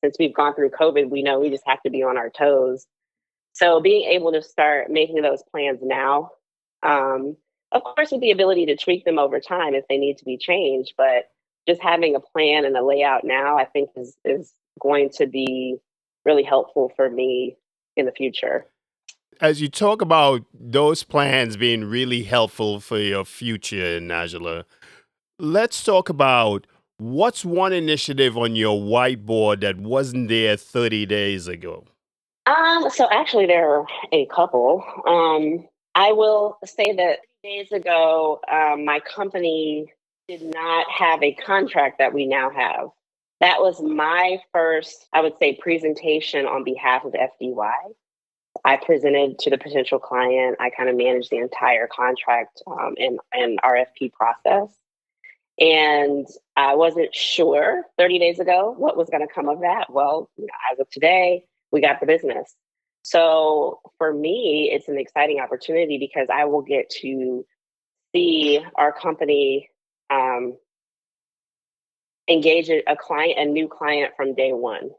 since 0.03 0.15
we've 0.17 0.33
gone 0.33 0.55
through 0.55 0.69
COVID, 0.69 1.09
we 1.09 1.21
know 1.21 1.39
we 1.39 1.49
just 1.49 1.67
have 1.67 1.81
to 1.83 1.89
be 1.89 2.03
on 2.03 2.17
our 2.17 2.29
toes. 2.29 2.87
So 3.53 3.81
being 3.81 4.09
able 4.09 4.31
to 4.31 4.41
start 4.41 4.89
making 4.89 5.21
those 5.21 5.43
plans 5.51 5.79
now, 5.81 6.31
um, 6.81 7.35
of 7.71 7.83
course, 7.83 8.11
with 8.11 8.21
the 8.21 8.31
ability 8.31 8.67
to 8.67 8.77
tweak 8.77 9.03
them 9.03 9.19
over 9.19 9.39
time 9.39 9.75
if 9.75 9.85
they 9.89 9.97
need 9.97 10.17
to 10.19 10.25
be 10.25 10.37
changed, 10.37 10.93
but 10.97 11.29
just 11.67 11.81
having 11.81 12.15
a 12.15 12.19
plan 12.19 12.65
and 12.65 12.77
a 12.77 12.85
layout 12.85 13.23
now, 13.23 13.57
I 13.57 13.65
think 13.65 13.89
is 13.95 14.17
is 14.23 14.53
going 14.79 15.09
to 15.15 15.27
be 15.27 15.77
really 16.25 16.43
helpful 16.43 16.91
for 16.95 17.09
me 17.09 17.57
in 17.97 18.05
the 18.05 18.11
future 18.11 18.65
as 19.41 19.61
you 19.61 19.69
talk 19.69 20.01
about 20.01 20.43
those 20.53 21.03
plans 21.03 21.55
being 21.55 21.85
really 21.85 22.23
helpful 22.23 22.79
for 22.79 22.99
your 22.99 23.25
future, 23.25 23.99
Najla, 23.99 24.65
let's 25.37 25.83
talk 25.83 26.09
about 26.09 26.67
what's 26.97 27.45
one 27.45 27.71
initiative 27.71 28.37
on 28.37 28.55
your 28.55 28.77
whiteboard 28.79 29.61
that 29.61 29.77
wasn't 29.77 30.27
there 30.27 30.57
30 30.57 31.05
days 31.05 31.47
ago? 31.47 31.85
Um, 32.45 32.89
so 32.89 33.07
actually 33.11 33.45
there 33.45 33.69
are 33.69 33.85
a 34.11 34.25
couple. 34.27 34.83
Um, 35.07 35.67
I 35.95 36.11
will 36.11 36.57
say 36.65 36.93
that 36.93 37.19
days 37.43 37.71
ago, 37.71 38.41
um, 38.51 38.83
my 38.83 38.99
company 38.99 39.93
did 40.27 40.43
not 40.43 40.85
have 40.89 41.23
a 41.23 41.33
contract 41.33 41.99
that 41.99 42.13
we 42.13 42.25
now 42.25 42.49
have. 42.49 42.89
That 43.39 43.61
was 43.61 43.81
my 43.81 44.39
first, 44.51 45.07
I 45.13 45.21
would 45.21 45.37
say, 45.39 45.55
presentation 45.55 46.45
on 46.45 46.65
behalf 46.65 47.05
of 47.05 47.13
FDY. 47.13 47.71
I 48.65 48.77
presented 48.77 49.39
to 49.39 49.49
the 49.49 49.57
potential 49.57 49.99
client. 49.99 50.57
I 50.59 50.69
kind 50.69 50.89
of 50.89 50.95
managed 50.95 51.29
the 51.29 51.37
entire 51.37 51.87
contract 51.87 52.61
um, 52.67 52.95
and, 52.97 53.19
and 53.33 53.59
RFP 53.61 54.13
process. 54.13 54.69
And 55.59 56.25
I 56.55 56.75
wasn't 56.75 57.13
sure 57.13 57.83
30 57.97 58.19
days 58.19 58.39
ago 58.39 58.73
what 58.77 58.95
was 58.95 59.09
going 59.09 59.27
to 59.27 59.33
come 59.33 59.49
of 59.49 59.61
that. 59.61 59.91
Well, 59.91 60.29
you 60.37 60.45
know, 60.45 60.53
as 60.71 60.79
of 60.79 60.89
today, 60.89 61.45
we 61.71 61.81
got 61.81 61.99
the 61.99 62.05
business. 62.05 62.55
So 63.01 63.79
for 63.97 64.13
me, 64.13 64.69
it's 64.71 64.87
an 64.87 64.97
exciting 64.97 65.39
opportunity 65.39 65.97
because 65.97 66.27
I 66.33 66.45
will 66.45 66.61
get 66.61 66.89
to 67.01 67.45
see 68.13 68.59
our 68.75 68.91
company 68.91 69.69
um, 70.09 70.57
engage 72.29 72.69
a 72.69 72.95
client, 72.95 73.39
a 73.39 73.45
new 73.45 73.67
client 73.67 74.13
from 74.15 74.35
day 74.35 74.53
one. 74.53 74.91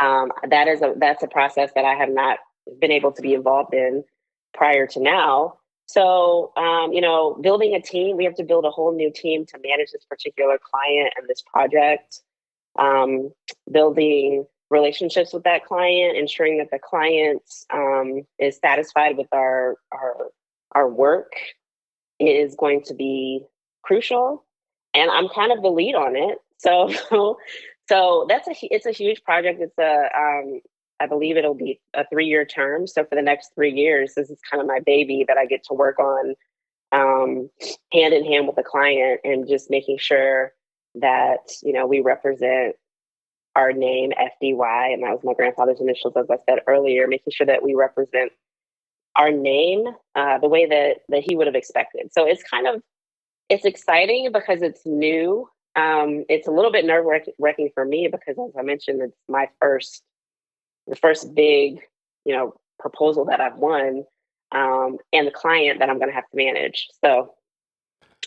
Um, 0.00 0.30
that 0.48 0.68
is 0.68 0.82
a 0.82 0.94
that's 0.98 1.22
a 1.22 1.28
process 1.28 1.70
that 1.74 1.84
I 1.84 1.94
have 1.94 2.10
not 2.10 2.38
been 2.80 2.92
able 2.92 3.12
to 3.12 3.22
be 3.22 3.34
involved 3.34 3.74
in 3.74 4.04
prior 4.54 4.86
to 4.88 5.00
now. 5.00 5.58
So, 5.86 6.52
um, 6.56 6.92
you 6.92 7.00
know, 7.00 7.38
building 7.40 7.74
a 7.74 7.80
team, 7.80 8.16
we 8.16 8.24
have 8.24 8.34
to 8.36 8.44
build 8.44 8.64
a 8.64 8.70
whole 8.70 8.94
new 8.94 9.10
team 9.12 9.46
to 9.46 9.58
manage 9.62 9.92
this 9.92 10.04
particular 10.04 10.58
client 10.58 11.14
and 11.16 11.28
this 11.28 11.42
project. 11.42 12.20
Um, 12.78 13.32
building 13.70 14.44
relationships 14.68 15.32
with 15.32 15.44
that 15.44 15.64
client, 15.64 16.16
ensuring 16.16 16.58
that 16.58 16.70
the 16.70 16.78
client 16.78 17.42
um, 17.72 18.26
is 18.38 18.58
satisfied 18.58 19.16
with 19.16 19.28
our 19.32 19.76
our 19.92 20.30
our 20.72 20.88
work 20.88 21.32
is 22.18 22.54
going 22.54 22.82
to 22.82 22.94
be 22.94 23.42
crucial. 23.82 24.44
And 24.94 25.10
I'm 25.10 25.28
kind 25.28 25.52
of 25.52 25.62
the 25.62 25.68
lead 25.68 25.94
on 25.94 26.16
it. 26.16 26.38
So, 26.58 26.92
so 27.88 28.26
that's 28.28 28.48
a 28.48 28.54
it's 28.62 28.86
a 28.86 28.92
huge 28.92 29.22
project. 29.22 29.60
It's 29.60 29.78
a 29.78 30.08
um, 30.18 30.60
I 31.00 31.06
believe 31.06 31.36
it'll 31.36 31.54
be 31.54 31.80
a 31.94 32.06
three 32.08 32.26
year 32.26 32.44
term. 32.44 32.86
So 32.86 33.04
for 33.04 33.14
the 33.14 33.22
next 33.22 33.52
three 33.54 33.72
years, 33.72 34.14
this 34.14 34.30
is 34.30 34.38
kind 34.50 34.60
of 34.60 34.66
my 34.66 34.80
baby 34.84 35.24
that 35.28 35.36
I 35.36 35.46
get 35.46 35.64
to 35.64 35.74
work 35.74 35.98
on 35.98 36.34
um, 36.92 37.50
hand 37.92 38.14
in 38.14 38.24
hand 38.24 38.46
with 38.46 38.56
the 38.56 38.62
client 38.62 39.20
and 39.24 39.46
just 39.48 39.70
making 39.70 39.98
sure 39.98 40.52
that, 40.94 41.50
you 41.62 41.72
know, 41.72 41.86
we 41.86 42.00
represent 42.00 42.76
our 43.54 43.72
name, 43.72 44.12
FDY, 44.12 44.92
and 44.92 45.02
that 45.02 45.10
was 45.10 45.20
my 45.24 45.34
grandfather's 45.34 45.80
initials, 45.80 46.14
as 46.16 46.26
I 46.30 46.36
said 46.48 46.60
earlier, 46.66 47.06
making 47.06 47.32
sure 47.32 47.46
that 47.46 47.62
we 47.62 47.74
represent 47.74 48.32
our 49.16 49.30
name 49.30 49.86
uh, 50.14 50.38
the 50.38 50.48
way 50.48 50.66
that, 50.66 50.98
that 51.08 51.24
he 51.26 51.36
would 51.36 51.46
have 51.46 51.56
expected. 51.56 52.12
So 52.12 52.26
it's 52.26 52.42
kind 52.42 52.66
of, 52.66 52.82
it's 53.48 53.64
exciting 53.64 54.30
because 54.32 54.60
it's 54.62 54.82
new. 54.84 55.48
Um, 55.74 56.24
it's 56.28 56.46
a 56.46 56.50
little 56.50 56.72
bit 56.72 56.84
nerve 56.84 57.06
wracking 57.38 57.70
for 57.74 57.84
me 57.84 58.08
because, 58.10 58.36
as 58.38 58.54
I 58.58 58.62
mentioned, 58.62 59.00
it's 59.02 59.16
my 59.28 59.48
first 59.60 60.02
the 60.86 60.96
first 60.96 61.34
big, 61.34 61.80
you 62.24 62.34
know, 62.34 62.54
proposal 62.78 63.24
that 63.26 63.40
I've 63.40 63.56
won, 63.56 64.04
um, 64.52 64.98
and 65.12 65.26
the 65.26 65.32
client 65.32 65.80
that 65.80 65.90
I'm 65.90 65.98
going 65.98 66.08
to 66.08 66.14
have 66.14 66.28
to 66.30 66.36
manage. 66.36 66.88
So 67.04 67.34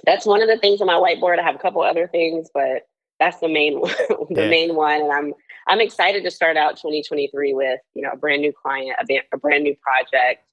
that's 0.05 0.25
one 0.25 0.41
of 0.41 0.47
the 0.47 0.57
things 0.57 0.81
on 0.81 0.87
my 0.87 0.93
whiteboard. 0.93 1.39
I 1.39 1.43
have 1.43 1.55
a 1.55 1.59
couple 1.59 1.81
other 1.81 2.07
things, 2.07 2.49
but 2.53 2.83
that's 3.19 3.39
the 3.39 3.49
main 3.49 3.81
the 3.81 4.27
yeah. 4.29 4.49
main 4.49 4.75
one. 4.75 5.01
And 5.01 5.11
I'm 5.11 5.33
I'm 5.67 5.81
excited 5.81 6.23
to 6.23 6.31
start 6.31 6.57
out 6.57 6.77
2023 6.77 7.53
with 7.53 7.79
you 7.93 8.01
know 8.01 8.11
a 8.13 8.17
brand 8.17 8.41
new 8.41 8.53
client, 8.53 8.95
a, 8.99 9.21
a 9.33 9.37
brand 9.37 9.63
new 9.63 9.75
project, 9.75 10.43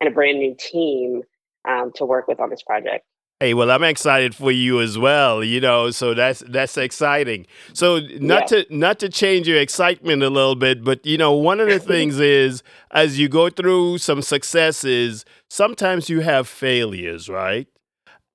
and 0.00 0.08
a 0.08 0.12
brand 0.12 0.38
new 0.38 0.54
team 0.58 1.22
um, 1.68 1.92
to 1.96 2.04
work 2.04 2.28
with 2.28 2.40
on 2.40 2.50
this 2.50 2.62
project. 2.62 3.04
Hey, 3.42 3.54
well, 3.54 3.72
I'm 3.72 3.82
excited 3.82 4.36
for 4.36 4.52
you 4.52 4.80
as 4.80 4.96
well. 4.96 5.42
You 5.42 5.60
know, 5.60 5.90
so 5.90 6.14
that's 6.14 6.44
that's 6.48 6.76
exciting. 6.76 7.48
So 7.72 7.98
not 8.20 8.48
Yeah. 8.52 8.62
to 8.62 8.66
not 8.70 9.00
to 9.00 9.08
change 9.08 9.48
your 9.48 9.58
excitement 9.60 10.22
a 10.22 10.30
little 10.30 10.54
bit, 10.54 10.84
but 10.84 11.04
you 11.04 11.18
know, 11.18 11.32
one 11.32 11.58
of 11.58 11.68
the 11.68 11.80
things 11.92 12.20
is 12.20 12.62
as 12.92 13.18
you 13.18 13.28
go 13.28 13.50
through 13.50 13.98
some 13.98 14.22
successes, 14.22 15.24
sometimes 15.50 16.08
you 16.08 16.20
have 16.20 16.46
failures, 16.46 17.28
right? 17.28 17.66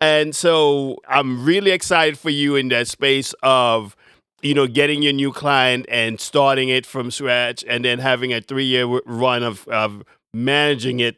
And 0.02 0.36
so 0.36 0.98
I'm 1.08 1.46
really 1.46 1.72
excited 1.72 2.20
for 2.20 2.30
you 2.30 2.58
in 2.58 2.68
that 2.70 2.90
space 2.90 3.34
of, 3.44 3.96
you 4.42 4.54
know, 4.54 4.68
getting 4.68 5.02
your 5.02 5.14
new 5.14 5.32
client 5.32 5.86
and 5.90 6.20
starting 6.20 6.68
it 6.68 6.86
from 6.86 7.12
scratch 7.12 7.64
and 7.66 7.86
then 7.86 8.00
having 8.00 8.34
a 8.34 8.42
three 8.42 8.66
year 8.66 8.86
run 9.06 9.44
of, 9.44 9.68
of 9.70 10.04
managing 10.34 11.00
it 11.00 11.18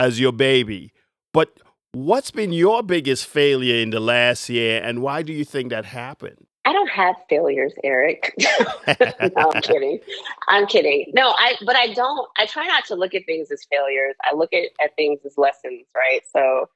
as 0.00 0.18
your 0.18 0.32
baby. 0.32 0.92
But 1.34 1.58
what's 1.92 2.30
been 2.30 2.52
your 2.52 2.82
biggest 2.82 3.26
failure 3.26 3.76
in 3.76 3.90
the 3.90 4.00
last 4.00 4.48
year 4.48 4.80
and 4.82 5.02
why 5.02 5.22
do 5.22 5.32
you 5.32 5.44
think 5.44 5.70
that 5.70 5.84
happened? 5.84 6.46
I 6.64 6.72
don't 6.72 6.90
have 6.90 7.16
failures, 7.30 7.72
Eric. 7.82 8.34
no, 9.00 9.52
I'm 9.52 9.62
kidding. 9.62 10.00
I'm 10.48 10.66
kidding. 10.66 11.12
No, 11.14 11.30
I 11.30 11.54
but 11.64 11.76
I 11.76 11.94
don't 11.94 12.28
I 12.36 12.44
try 12.44 12.66
not 12.66 12.84
to 12.86 12.94
look 12.94 13.14
at 13.14 13.24
things 13.24 13.50
as 13.50 13.64
failures. 13.70 14.16
I 14.22 14.34
look 14.34 14.52
at, 14.52 14.64
at 14.82 14.94
things 14.94 15.20
as 15.24 15.38
lessons, 15.38 15.86
right? 15.96 16.20
So 16.30 16.68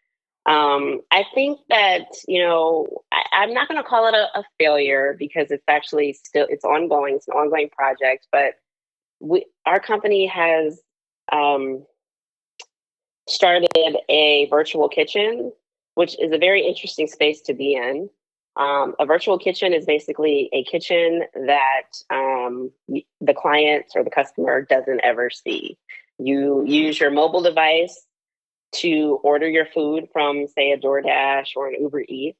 um 0.50 1.02
I 1.10 1.24
think 1.34 1.60
that, 1.68 2.06
you 2.26 2.42
know, 2.42 2.86
I, 3.12 3.22
I'm 3.32 3.52
not 3.52 3.68
gonna 3.68 3.82
call 3.82 4.08
it 4.08 4.14
a, 4.14 4.38
a 4.38 4.44
failure 4.58 5.14
because 5.18 5.50
it's 5.50 5.64
actually 5.68 6.14
still 6.14 6.46
it's 6.48 6.64
ongoing, 6.64 7.16
it's 7.16 7.28
an 7.28 7.34
ongoing 7.34 7.68
project, 7.68 8.28
but 8.32 8.54
we 9.20 9.44
our 9.66 9.78
company 9.78 10.26
has 10.26 10.80
um 11.30 11.84
started 13.28 13.68
a 14.08 14.46
virtual 14.50 14.88
kitchen, 14.88 15.52
which 15.94 16.18
is 16.20 16.32
a 16.32 16.38
very 16.38 16.66
interesting 16.66 17.06
space 17.06 17.40
to 17.42 17.54
be 17.54 17.74
in. 17.74 18.08
Um, 18.56 18.94
a 18.98 19.06
virtual 19.06 19.38
kitchen 19.38 19.72
is 19.72 19.86
basically 19.86 20.50
a 20.52 20.62
kitchen 20.64 21.22
that 21.34 21.82
um, 22.10 22.70
the 22.88 23.34
client 23.34 23.86
or 23.94 24.04
the 24.04 24.10
customer 24.10 24.62
doesn't 24.62 25.00
ever 25.02 25.30
see. 25.30 25.78
You 26.18 26.62
use 26.66 27.00
your 27.00 27.10
mobile 27.10 27.42
device 27.42 28.06
to 28.76 29.20
order 29.22 29.48
your 29.48 29.66
food 29.66 30.08
from, 30.12 30.46
say, 30.48 30.72
a 30.72 30.78
DoorDash 30.78 31.50
or 31.56 31.68
an 31.68 31.76
Uber 31.80 32.04
Eats, 32.08 32.38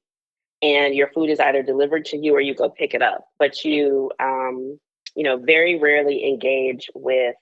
and 0.61 0.95
your 0.95 1.09
food 1.09 1.31
is 1.31 1.41
either 1.41 1.63
delivered 1.63 2.05
to 2.07 2.17
you 2.17 2.35
or 2.35 2.41
you 2.41 2.55
go 2.55 2.69
pick 2.69 2.95
it 2.95 3.03
up. 3.03 3.27
But 3.39 3.65
you, 3.65 4.11
um, 4.21 4.79
you 5.15 5.25
know, 5.25 5.39
very 5.39 5.79
rarely 5.79 6.29
engage 6.29 6.91
with 6.95 7.35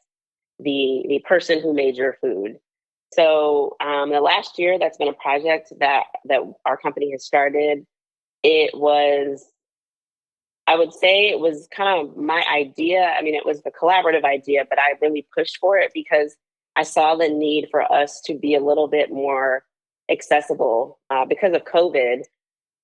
the 0.59 1.05
the 1.09 1.21
person 1.27 1.61
who 1.61 1.73
made 1.73 1.97
your 1.97 2.17
food. 2.21 2.59
So 3.13 3.77
um, 3.81 4.11
the 4.11 4.21
last 4.21 4.59
year, 4.59 4.79
that's 4.79 4.97
been 4.97 5.09
a 5.09 5.13
project 5.13 5.73
that 5.81 6.05
that 6.27 6.41
our 6.65 6.77
company 6.77 7.11
has 7.13 7.25
started. 7.25 7.85
It 8.43 8.71
was, 8.75 9.45
I 10.67 10.77
would 10.77 10.93
say, 10.93 11.29
it 11.29 11.41
was 11.41 11.69
kind 11.75 12.01
of 12.01 12.17
my 12.17 12.45
idea. 12.51 13.15
I 13.19 13.23
mean, 13.23 13.35
it 13.35 13.45
was 13.45 13.63
the 13.63 13.73
collaborative 13.73 14.25
idea, 14.25 14.65
but 14.69 14.79
I 14.79 14.95
really 15.03 15.27
pushed 15.35 15.59
for 15.59 15.77
it 15.77 15.91
because 15.93 16.37
I 16.77 16.85
saw 16.85 17.17
the 17.17 17.29
need 17.29 17.69
for 17.71 17.91
us 17.93 18.21
to 18.27 18.35
be 18.35 18.55
a 18.55 18.65
little 18.65 18.87
bit 18.87 19.11
more 19.11 19.65
accessible 20.11 20.99
uh, 21.11 21.25
because 21.25 21.55
of 21.55 21.65
COVID. 21.65 22.23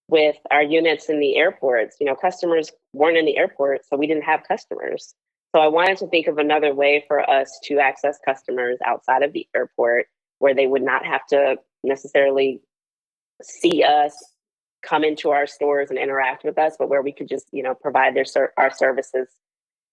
With 0.08 0.36
our 0.52 0.62
units 0.62 1.08
in 1.08 1.18
the 1.18 1.34
airports, 1.34 1.96
you 1.98 2.06
know, 2.06 2.14
customers 2.14 2.70
weren't 2.92 3.16
in 3.16 3.24
the 3.24 3.36
airport, 3.36 3.80
so 3.84 3.96
we 3.96 4.06
didn't 4.06 4.22
have 4.22 4.46
customers. 4.46 5.16
So 5.52 5.60
I 5.60 5.66
wanted 5.66 5.98
to 5.98 6.06
think 6.06 6.28
of 6.28 6.38
another 6.38 6.72
way 6.72 7.04
for 7.08 7.28
us 7.28 7.58
to 7.64 7.80
access 7.80 8.16
customers 8.24 8.78
outside 8.84 9.24
of 9.24 9.32
the 9.32 9.48
airport 9.56 10.06
where 10.38 10.54
they 10.54 10.66
would 10.66 10.82
not 10.82 11.04
have 11.04 11.26
to 11.26 11.56
necessarily 11.82 12.60
see 13.42 13.82
us 13.82 14.14
come 14.82 15.04
into 15.04 15.30
our 15.30 15.46
stores 15.46 15.90
and 15.90 15.98
interact 15.98 16.44
with 16.44 16.58
us, 16.58 16.76
but 16.78 16.88
where 16.88 17.02
we 17.02 17.12
could 17.12 17.28
just, 17.28 17.46
you 17.52 17.62
know, 17.62 17.74
provide 17.74 18.14
their 18.14 18.24
ser- 18.24 18.52
our 18.56 18.72
services 18.72 19.28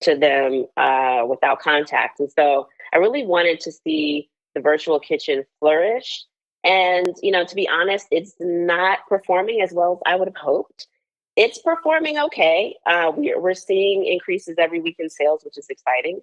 to 0.02 0.16
them 0.16 0.66
uh, 0.78 1.24
without 1.28 1.60
contact. 1.60 2.20
And 2.20 2.32
so 2.32 2.68
I 2.94 2.98
really 2.98 3.26
wanted 3.26 3.60
to 3.62 3.72
see 3.72 4.30
the 4.54 4.62
virtual 4.62 5.00
kitchen 5.00 5.46
flourish. 5.60 6.26
And, 6.64 7.08
you 7.22 7.32
know, 7.32 7.46
to 7.46 7.56
be 7.56 7.68
honest, 7.68 8.08
it's 8.12 8.36
not 8.40 9.00
performing 9.10 9.62
as 9.62 9.74
well 9.74 9.94
as 9.94 10.14
I 10.14 10.16
would 10.16 10.28
have 10.28 10.38
hoped. 10.38 10.88
It's 11.36 11.58
performing 11.58 12.20
okay. 12.20 12.76
Uh, 12.86 13.12
we're, 13.16 13.42
we're 13.42 13.56
seeing 13.56 14.06
increases 14.06 14.56
every 14.60 14.80
week 14.80 14.98
in 15.00 15.10
sales, 15.10 15.44
which 15.44 15.58
is 15.58 15.68
exciting. 15.70 16.22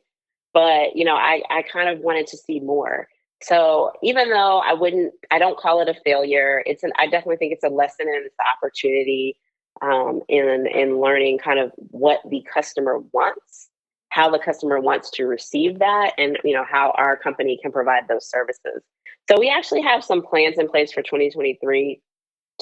But, 0.55 0.97
you 0.97 1.05
know, 1.05 1.17
I, 1.17 1.43
I 1.51 1.63
kind 1.63 1.89
of 1.89 2.01
wanted 2.01 2.29
to 2.29 2.37
see 2.37 2.61
more. 2.61 3.09
So 3.43 3.93
even 4.03 4.31
though 4.31 4.59
I 4.59 4.75
wouldn't, 4.75 5.15
I 5.31 5.39
don't 5.39 5.59
call 5.59 5.81
it 5.81 5.89
a 5.89 5.95
failure. 6.05 6.63
It's 6.67 6.83
an, 6.83 6.93
I 6.99 7.07
definitely 7.07 7.39
think 7.39 7.53
it's 7.53 7.65
a 7.65 7.69
lesson 7.69 8.07
and 8.07 8.27
it's 8.27 8.35
an 8.39 8.47
opportunity 8.57 9.37
um, 9.83 10.21
in 10.29 10.67
in 10.67 11.01
learning 11.01 11.39
kind 11.39 11.59
of 11.59 11.73
what 11.77 12.21
the 12.29 12.45
customer 12.53 12.99
wants, 13.13 13.69
how 14.11 14.31
the 14.31 14.39
customer 14.39 14.79
wants 14.81 15.11
to 15.13 15.25
receive 15.25 15.79
that, 15.79 16.13
and 16.19 16.39
you 16.45 16.53
know 16.53 16.65
how 16.69 16.93
our 16.97 17.17
company 17.17 17.59
can 17.63 17.73
provide 17.73 18.09
those 18.09 18.29
services. 18.29 18.83
So 19.31 19.39
we 19.39 19.49
actually 19.49 19.83
have 19.83 20.05
some 20.05 20.23
plans 20.23 20.59
in 20.59 20.69
place 20.69 20.93
for 20.93 21.03
2023 21.03 22.01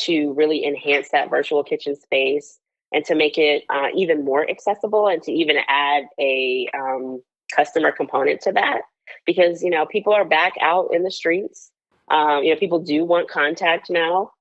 to 0.00 0.32
really 0.34 0.64
enhance 0.64 1.08
that 1.10 1.30
virtual 1.30 1.64
kitchen 1.64 1.96
space 1.96 2.58
and 2.92 3.04
to 3.06 3.14
make 3.14 3.36
it 3.36 3.64
uh, 3.70 3.88
even 3.94 4.24
more 4.24 4.48
accessible 4.48 5.08
and 5.08 5.22
to 5.22 5.32
even 5.32 5.56
add 5.66 6.04
a 6.20 6.68
um, 6.78 7.22
customer 7.54 7.90
component 7.90 8.40
to 8.42 8.52
that 8.52 8.82
because 9.26 9.62
you 9.62 9.70
know 9.70 9.86
people 9.86 10.12
are 10.12 10.24
back 10.24 10.54
out 10.60 10.88
in 10.92 11.02
the 11.02 11.10
streets. 11.10 11.70
Um, 12.10 12.42
you 12.42 12.52
know 12.52 12.58
people 12.58 12.80
do 12.80 13.04
want 13.04 13.28
contact 13.28 13.90
now. 13.90 14.32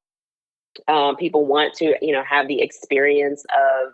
Um, 0.88 1.16
people 1.16 1.46
want 1.46 1.74
to 1.76 1.96
you 2.02 2.14
know 2.14 2.24
have 2.24 2.48
the 2.48 2.62
experience 2.62 3.46
of 3.56 3.94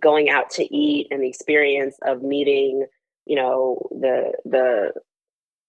going 0.00 0.30
out 0.30 0.50
to 0.50 0.74
eat 0.74 1.08
and 1.10 1.22
the 1.22 1.28
experience 1.28 1.96
of 2.02 2.22
meeting 2.22 2.86
you 3.26 3.36
know 3.36 3.88
the 3.90 4.32
the 4.44 4.92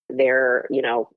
their 0.10 0.66
you 0.70 0.82
know 0.82 1.10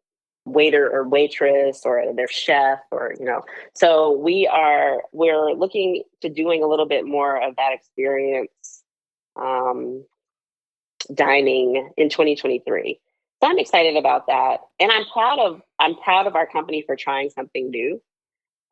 waiter 0.46 0.90
or 0.90 1.08
waitress 1.08 1.82
or 1.84 2.04
their 2.14 2.28
chef 2.28 2.78
or 2.90 3.14
you 3.18 3.24
know. 3.24 3.42
So 3.74 4.12
we 4.12 4.46
are 4.46 5.02
we're 5.12 5.52
looking 5.52 6.02
to 6.20 6.28
doing 6.28 6.62
a 6.62 6.66
little 6.66 6.86
bit 6.86 7.06
more 7.06 7.40
of 7.40 7.56
that 7.56 7.72
experience 7.72 8.82
um, 9.36 10.04
dining 11.12 11.90
in 11.96 12.08
2023 12.08 13.00
so 13.44 13.50
i'm 13.50 13.58
excited 13.58 13.96
about 13.96 14.26
that. 14.28 14.60
And 14.80 14.90
i'm 14.90 15.04
proud 15.12 15.38
of 15.38 15.60
i'm 15.78 15.96
proud 15.96 16.26
of 16.26 16.34
our 16.34 16.46
company 16.46 16.82
for 16.86 16.96
trying 16.96 17.30
something 17.30 17.70
new. 17.70 18.00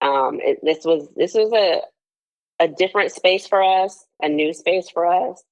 Um, 0.01 0.41
it, 0.43 0.59
this 0.63 0.85
was 0.85 1.09
this 1.17 1.35
was 1.35 1.53
a 1.53 1.83
a 2.65 2.69
different 2.69 3.13
space 3.13 3.47
for 3.47 3.63
us 3.63 4.05
a 4.23 4.29
new 4.29 4.53
space 4.55 4.89
for 4.89 5.07
us. 5.07 5.43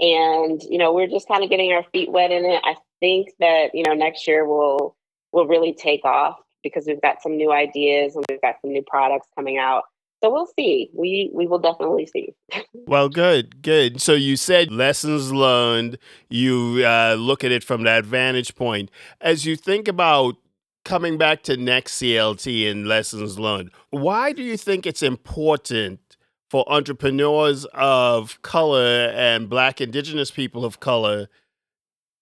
And 0.00 0.60
you 0.62 0.78
know 0.78 0.92
we're 0.92 1.06
just 1.06 1.28
kind 1.28 1.44
of 1.44 1.50
getting 1.50 1.72
our 1.72 1.84
feet 1.92 2.10
wet 2.10 2.32
in 2.32 2.44
it. 2.44 2.60
I 2.64 2.76
think 3.00 3.28
that 3.38 3.74
you 3.74 3.84
know 3.84 3.94
next 3.94 4.26
year 4.26 4.44
will 4.46 4.96
will 5.32 5.46
really 5.46 5.72
take 5.72 6.04
off 6.04 6.36
because 6.62 6.86
we've 6.86 7.02
got 7.02 7.22
some 7.22 7.36
new 7.36 7.52
ideas 7.52 8.16
and 8.16 8.24
we've 8.28 8.40
got 8.40 8.56
some 8.62 8.72
new 8.72 8.82
products 8.86 9.28
coming 9.36 9.58
out 9.58 9.84
so 10.24 10.32
we'll 10.32 10.48
see 10.58 10.90
we 10.94 11.30
we 11.34 11.46
will 11.46 11.58
definitely 11.58 12.06
see 12.06 12.34
Well, 12.86 13.08
good, 13.08 13.62
good. 13.62 14.00
So 14.00 14.12
you 14.12 14.36
said 14.36 14.70
lessons 14.70 15.32
learned. 15.32 15.96
You 16.28 16.82
uh, 16.84 17.16
look 17.18 17.42
at 17.42 17.50
it 17.50 17.64
from 17.64 17.82
that 17.84 18.04
vantage 18.04 18.54
point. 18.54 18.90
As 19.22 19.46
you 19.46 19.56
think 19.56 19.88
about 19.88 20.36
coming 20.84 21.16
back 21.16 21.42
to 21.44 21.56
next 21.56 22.00
CLT 22.00 22.70
and 22.70 22.86
lessons 22.86 23.38
learned, 23.38 23.70
why 23.90 24.32
do 24.32 24.42
you 24.42 24.58
think 24.58 24.86
it's 24.86 25.02
important 25.02 26.18
for 26.50 26.70
entrepreneurs 26.70 27.64
of 27.72 28.40
color 28.42 29.10
and 29.14 29.48
Black 29.48 29.80
Indigenous 29.80 30.30
people 30.30 30.64
of 30.64 30.78
color? 30.78 31.28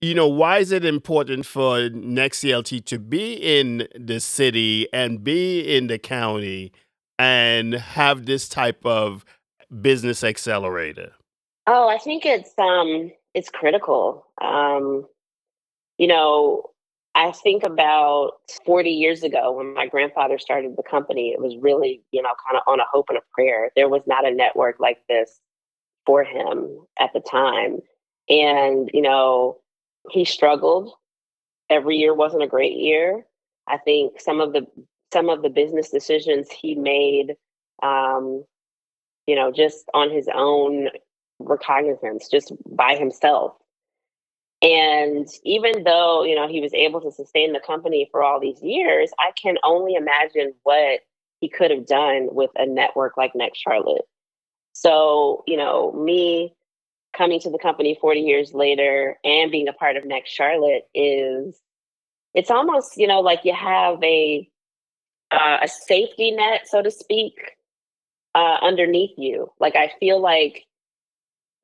You 0.00 0.14
know, 0.14 0.28
why 0.28 0.58
is 0.58 0.70
it 0.70 0.84
important 0.84 1.44
for 1.44 1.88
next 1.90 2.42
CLT 2.42 2.84
to 2.86 2.98
be 3.00 3.34
in 3.34 3.88
the 3.98 4.20
city 4.20 4.86
and 4.92 5.24
be 5.24 5.60
in 5.76 5.88
the 5.88 5.98
county 5.98 6.72
and 7.22 7.74
have 7.74 8.26
this 8.26 8.48
type 8.48 8.84
of 8.84 9.24
business 9.80 10.24
accelerator? 10.24 11.12
oh 11.66 11.88
i 11.88 11.98
think 11.98 12.26
it's 12.26 12.52
um 12.58 13.10
it's 13.34 13.48
critical. 13.48 14.26
Um 14.40 15.06
you 15.98 16.06
know 16.06 16.70
i 17.14 17.30
think 17.30 17.62
about 17.62 18.32
40 18.66 18.90
years 18.90 19.22
ago 19.22 19.52
when 19.52 19.72
my 19.74 19.86
grandfather 19.86 20.38
started 20.38 20.76
the 20.76 20.82
company 20.82 21.30
it 21.30 21.40
was 21.40 21.54
really 21.60 22.02
you 22.10 22.22
know 22.22 22.34
kind 22.44 22.56
of 22.56 22.62
on 22.66 22.80
a 22.80 22.84
hope 22.92 23.06
and 23.08 23.18
a 23.18 23.22
prayer. 23.32 23.70
There 23.76 23.88
was 23.88 24.02
not 24.06 24.26
a 24.26 24.34
network 24.34 24.80
like 24.80 24.98
this 25.08 25.40
for 26.06 26.24
him 26.24 26.78
at 26.98 27.12
the 27.12 27.20
time. 27.20 27.78
And 28.28 28.90
you 28.92 29.02
know 29.02 29.58
he 30.10 30.24
struggled. 30.24 30.92
Every 31.70 31.96
year 31.96 32.14
wasn't 32.14 32.42
a 32.42 32.48
great 32.48 32.76
year. 32.76 33.24
I 33.68 33.78
think 33.78 34.20
some 34.20 34.40
of 34.40 34.52
the 34.52 34.66
some 35.12 35.28
of 35.28 35.42
the 35.42 35.50
business 35.50 35.90
decisions 35.90 36.48
he 36.50 36.74
made 36.74 37.34
um 37.82 38.44
you 39.26 39.36
know 39.36 39.52
just 39.52 39.84
on 39.94 40.10
his 40.10 40.28
own 40.34 40.88
recognizance 41.38 42.28
just 42.28 42.52
by 42.66 42.94
himself 42.96 43.54
and 44.62 45.26
even 45.42 45.82
though, 45.82 46.22
you 46.22 46.36
know, 46.36 46.46
he 46.46 46.60
was 46.60 46.72
able 46.72 47.00
to 47.00 47.10
sustain 47.10 47.52
the 47.52 47.58
company 47.58 48.08
for 48.12 48.22
all 48.22 48.38
these 48.38 48.62
years, 48.62 49.10
I 49.18 49.32
can 49.32 49.56
only 49.64 49.94
imagine 49.94 50.54
what 50.62 51.00
he 51.40 51.48
could 51.48 51.72
have 51.72 51.84
done 51.84 52.28
with 52.30 52.50
a 52.54 52.64
network 52.64 53.16
like 53.16 53.32
Next 53.34 53.58
Charlotte. 53.58 54.04
So, 54.72 55.42
you 55.48 55.56
know, 55.56 55.92
me 55.92 56.54
coming 57.12 57.40
to 57.40 57.50
the 57.50 57.58
company 57.58 57.98
40 58.00 58.20
years 58.20 58.54
later 58.54 59.18
and 59.24 59.50
being 59.50 59.66
a 59.66 59.72
part 59.72 59.96
of 59.96 60.04
Next 60.04 60.30
Charlotte 60.30 60.84
is 60.94 61.60
it's 62.32 62.50
almost, 62.50 62.96
you 62.96 63.08
know, 63.08 63.20
like 63.20 63.40
you 63.44 63.52
have 63.52 64.02
a 64.04 64.48
uh, 65.32 65.58
a 65.62 65.68
safety 65.68 66.30
net, 66.30 66.62
so 66.66 66.82
to 66.82 66.90
speak, 66.90 67.34
uh, 68.34 68.58
underneath 68.62 69.12
you. 69.16 69.50
Like 69.58 69.76
I 69.76 69.92
feel 69.98 70.20
like, 70.20 70.64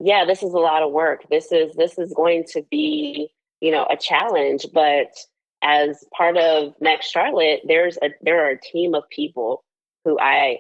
yeah, 0.01 0.25
this 0.25 0.43
is 0.43 0.53
a 0.53 0.59
lot 0.59 0.83
of 0.83 0.93
work. 0.93 1.25
This 1.31 1.53
is 1.53 1.75
this 1.75 1.99
is 1.99 2.13
going 2.15 2.45
to 2.53 2.63
be, 2.71 3.31
you 3.61 3.71
know, 3.71 3.87
a 3.91 3.97
challenge. 3.97 4.67
But 4.73 5.09
as 5.63 6.05
part 6.17 6.37
of 6.37 6.75
Next 6.81 7.11
Charlotte, 7.11 7.61
there's 7.67 7.99
a 8.03 8.11
there 8.23 8.45
are 8.45 8.51
a 8.51 8.61
team 8.61 8.95
of 8.95 9.09
people 9.11 9.65
who 10.05 10.19
I 10.19 10.59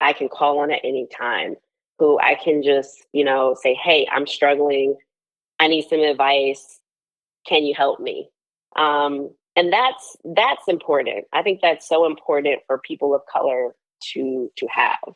I 0.00 0.12
can 0.12 0.28
call 0.28 0.60
on 0.60 0.70
at 0.70 0.80
any 0.84 1.06
time, 1.06 1.56
who 1.98 2.18
I 2.18 2.34
can 2.34 2.62
just, 2.62 3.04
you 3.12 3.24
know, 3.24 3.56
say, 3.60 3.74
hey, 3.74 4.08
I'm 4.10 4.26
struggling. 4.26 4.96
I 5.58 5.68
need 5.68 5.88
some 5.88 6.00
advice. 6.00 6.80
Can 7.46 7.64
you 7.64 7.74
help 7.74 8.00
me? 8.00 8.30
Um, 8.76 9.30
and 9.58 9.72
that's 9.72 10.16
that's 10.36 10.68
important. 10.68 11.26
I 11.32 11.42
think 11.42 11.60
that's 11.60 11.88
so 11.88 12.06
important 12.06 12.60
for 12.68 12.78
people 12.78 13.12
of 13.12 13.22
color 13.26 13.74
to 14.12 14.52
to 14.56 14.68
have. 14.70 15.14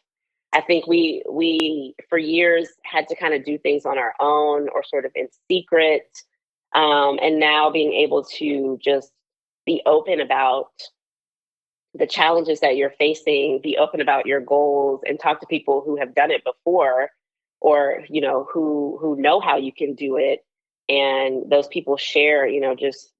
I 0.52 0.60
think 0.62 0.88
we 0.88 1.22
we 1.30 1.94
for 2.08 2.18
years 2.18 2.68
had 2.84 3.06
to 3.08 3.14
kind 3.16 3.34
of 3.34 3.44
do 3.44 3.56
things 3.56 3.86
on 3.86 3.98
our 3.98 4.14
own 4.18 4.68
or 4.74 4.82
sort 4.84 5.04
of 5.06 5.12
in 5.14 5.28
secret, 5.48 6.08
um, 6.74 7.20
and 7.22 7.38
now 7.38 7.70
being 7.70 7.92
able 7.92 8.24
to 8.38 8.80
just 8.82 9.12
be 9.64 9.80
open 9.86 10.20
about 10.20 10.72
the 11.94 12.06
challenges 12.06 12.58
that 12.60 12.76
you're 12.76 12.94
facing, 12.98 13.60
be 13.62 13.78
open 13.78 14.00
about 14.00 14.26
your 14.26 14.40
goals, 14.40 15.02
and 15.06 15.20
talk 15.20 15.40
to 15.40 15.46
people 15.46 15.82
who 15.86 15.96
have 15.98 16.16
done 16.16 16.32
it 16.32 16.42
before, 16.44 17.10
or 17.60 18.02
you 18.10 18.20
know 18.20 18.48
who 18.52 18.98
who 19.00 19.14
know 19.22 19.38
how 19.38 19.56
you 19.56 19.72
can 19.72 19.94
do 19.94 20.16
it, 20.16 20.44
and 20.88 21.48
those 21.48 21.68
people 21.68 21.96
share 21.96 22.44
you 22.48 22.60
know 22.60 22.74
just 22.74 23.11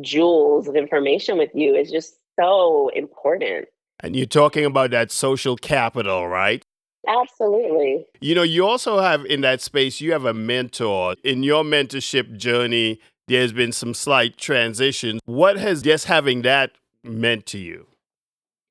jewels 0.00 0.68
of 0.68 0.76
information 0.76 1.38
with 1.38 1.50
you 1.54 1.74
is 1.74 1.90
just 1.90 2.16
so 2.38 2.90
important. 2.94 3.68
And 4.00 4.14
you're 4.14 4.26
talking 4.26 4.64
about 4.64 4.90
that 4.90 5.10
social 5.10 5.56
capital, 5.56 6.28
right? 6.28 6.62
Absolutely. 7.08 8.04
You 8.20 8.34
know, 8.34 8.42
you 8.42 8.66
also 8.66 9.00
have 9.00 9.24
in 9.26 9.40
that 9.42 9.60
space, 9.60 10.00
you 10.00 10.12
have 10.12 10.24
a 10.24 10.34
mentor. 10.34 11.14
In 11.22 11.42
your 11.42 11.62
mentorship 11.62 12.36
journey, 12.36 13.00
there's 13.28 13.52
been 13.52 13.72
some 13.72 13.94
slight 13.94 14.36
transition. 14.36 15.20
What 15.24 15.56
has 15.56 15.82
just 15.82 16.06
having 16.06 16.42
that 16.42 16.72
meant 17.04 17.46
to 17.46 17.58
you? 17.58 17.86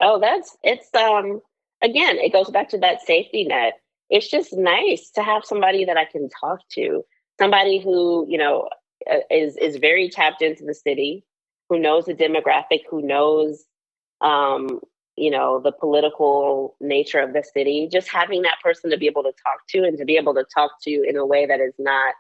Oh, 0.01 0.19
that's 0.19 0.57
it's 0.63 0.93
um 0.93 1.41
again, 1.81 2.17
it 2.17 2.33
goes 2.33 2.49
back 2.49 2.69
to 2.69 2.77
that 2.79 3.01
safety 3.05 3.45
net. 3.45 3.79
It's 4.09 4.29
just 4.29 4.53
nice 4.53 5.09
to 5.11 5.23
have 5.23 5.45
somebody 5.45 5.85
that 5.85 5.97
I 5.97 6.05
can 6.05 6.29
talk 6.29 6.59
to. 6.73 7.03
Somebody 7.39 7.79
who, 7.79 8.25
you 8.29 8.37
know, 8.37 8.69
is 9.29 9.57
is 9.57 9.77
very 9.77 10.09
tapped 10.09 10.41
into 10.41 10.65
the 10.65 10.73
city, 10.73 11.23
who 11.69 11.79
knows 11.79 12.05
the 12.05 12.13
demographic, 12.13 12.81
who 12.89 13.01
knows 13.01 13.65
um, 14.21 14.79
you 15.17 15.31
know, 15.31 15.59
the 15.59 15.71
political 15.71 16.75
nature 16.81 17.19
of 17.19 17.31
the 17.33 17.43
city. 17.43 17.87
Just 17.89 18.09
having 18.09 18.41
that 18.41 18.57
person 18.61 18.89
to 18.91 18.97
be 18.97 19.07
able 19.07 19.23
to 19.23 19.31
talk 19.31 19.65
to 19.69 19.83
and 19.83 19.97
to 19.97 20.05
be 20.05 20.17
able 20.17 20.33
to 20.33 20.45
talk 20.53 20.71
to 20.81 21.03
in 21.07 21.15
a 21.15 21.25
way 21.25 21.45
that 21.45 21.59
is 21.59 21.73
not 21.79 22.15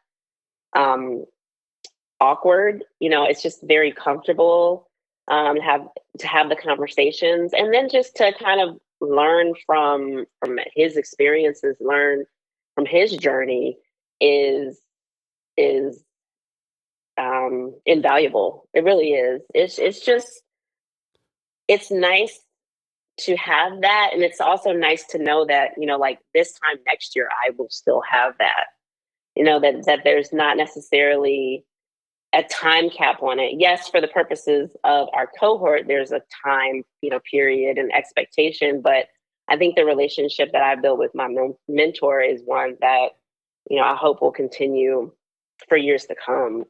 um 0.75 1.25
awkward, 2.21 2.83
you 2.99 3.09
know, 3.09 3.25
it's 3.25 3.43
just 3.43 3.61
very 3.63 3.91
comfortable 3.91 4.89
um, 5.27 5.57
have 5.57 5.87
to 6.19 6.27
have 6.27 6.49
the 6.49 6.55
conversations 6.55 7.51
and 7.53 7.73
then 7.73 7.89
just 7.89 8.15
to 8.15 8.31
kind 8.33 8.61
of 8.61 8.77
learn 9.01 9.53
from 9.65 10.25
from 10.39 10.59
his 10.75 10.95
experiences 10.97 11.75
learn 11.79 12.25
from 12.75 12.85
his 12.85 13.11
journey 13.17 13.77
is 14.21 14.79
is 15.57 16.03
um 17.17 17.73
invaluable 17.85 18.67
it 18.73 18.83
really 18.83 19.11
is 19.11 19.41
it's 19.53 19.79
it's 19.79 20.01
just 20.01 20.41
it's 21.67 21.89
nice 21.89 22.39
to 23.17 23.35
have 23.37 23.81
that 23.81 24.09
and 24.13 24.21
it's 24.21 24.41
also 24.41 24.73
nice 24.73 25.05
to 25.07 25.17
know 25.17 25.45
that 25.45 25.71
you 25.77 25.85
know 25.85 25.97
like 25.97 26.19
this 26.33 26.53
time 26.59 26.77
next 26.85 27.15
year 27.15 27.29
i 27.45 27.51
will 27.57 27.69
still 27.69 28.01
have 28.09 28.33
that 28.39 28.65
you 29.35 29.43
know 29.43 29.59
that 29.59 29.85
that 29.85 30.01
there's 30.03 30.33
not 30.33 30.57
necessarily 30.57 31.63
a 32.35 32.43
time 32.43 32.89
cap 32.89 33.23
on 33.23 33.39
it. 33.39 33.53
Yes, 33.57 33.89
for 33.89 34.01
the 34.01 34.07
purposes 34.09 34.69
of 34.83 35.07
our 35.13 35.29
cohort, 35.39 35.83
there's 35.87 36.11
a 36.11 36.21
time, 36.43 36.83
you 37.01 37.09
know, 37.09 37.19
period 37.31 37.77
and 37.77 37.93
expectation, 37.93 38.81
but 38.81 39.07
I 39.47 39.57
think 39.57 39.75
the 39.75 39.85
relationship 39.85 40.51
that 40.51 40.61
I 40.61 40.75
built 40.75 40.99
with 40.99 41.11
my 41.15 41.29
mentor 41.69 42.21
is 42.21 42.41
one 42.43 42.75
that, 42.81 43.09
you 43.69 43.77
know, 43.77 43.83
I 43.83 43.95
hope 43.95 44.21
will 44.21 44.31
continue 44.31 45.11
for 45.69 45.77
years 45.77 46.05
to 46.05 46.15
come. 46.15 46.65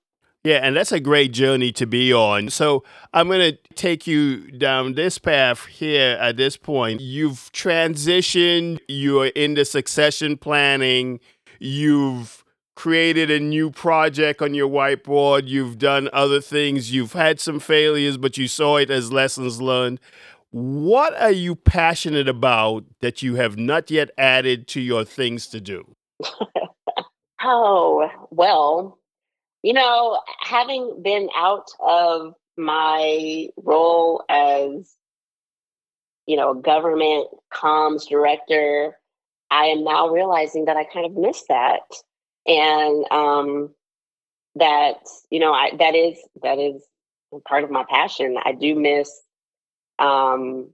Yeah, 0.45 0.59
and 0.61 0.75
that's 0.75 0.91
a 0.91 0.99
great 0.99 1.33
journey 1.33 1.71
to 1.71 1.87
be 1.87 2.13
on. 2.13 2.51
So 2.51 2.83
I'm 3.15 3.29
going 3.29 3.53
to 3.53 3.73
take 3.73 4.05
you 4.05 4.51
down 4.51 4.93
this 4.93 5.17
path 5.17 5.65
here 5.65 6.19
at 6.21 6.37
this 6.37 6.55
point. 6.55 7.01
You've 7.01 7.51
transitioned, 7.51 8.77
you're 8.87 9.25
in 9.25 9.55
the 9.55 9.65
succession 9.65 10.37
planning, 10.37 11.19
you've 11.57 12.43
created 12.75 13.31
a 13.31 13.39
new 13.39 13.71
project 13.71 14.39
on 14.39 14.53
your 14.53 14.69
whiteboard, 14.69 15.47
you've 15.47 15.79
done 15.79 16.09
other 16.13 16.41
things, 16.41 16.93
you've 16.93 17.13
had 17.13 17.39
some 17.39 17.59
failures, 17.59 18.15
but 18.15 18.37
you 18.37 18.47
saw 18.47 18.77
it 18.77 18.91
as 18.91 19.11
lessons 19.11 19.59
learned. 19.59 19.99
What 20.51 21.19
are 21.19 21.31
you 21.31 21.55
passionate 21.55 22.29
about 22.29 22.83
that 23.01 23.23
you 23.23 23.33
have 23.33 23.57
not 23.57 23.89
yet 23.89 24.11
added 24.15 24.67
to 24.67 24.79
your 24.79 25.05
things 25.05 25.47
to 25.47 25.59
do? 25.59 25.95
oh, 27.41 28.07
well, 28.29 28.99
you 29.65 29.73
know, 29.73 30.21
having 30.41 31.01
been 31.01 31.27
out 31.35 31.65
of 31.79 32.35
my 32.55 33.47
role 33.57 34.23
as, 34.29 34.95
you 36.27 36.37
know, 36.37 36.53
government 36.53 37.29
comms 37.51 38.07
director, 38.07 38.95
I 39.49 39.65
am 39.65 39.83
now 39.83 40.09
realizing 40.09 40.65
that 40.65 40.77
I 40.77 40.83
kind 40.83 41.07
of 41.07 41.13
missed 41.13 41.45
that 41.49 41.79
and 42.45 43.05
um, 43.11 43.73
that 44.53 44.97
you 45.31 45.39
know 45.39 45.51
I, 45.51 45.71
that 45.79 45.95
is 45.95 46.19
that 46.43 46.59
is 46.59 46.83
part 47.47 47.63
of 47.63 47.71
my 47.71 47.85
passion. 47.89 48.37
I 48.45 48.51
do 48.51 48.75
miss 48.75 49.09
um, 49.97 50.69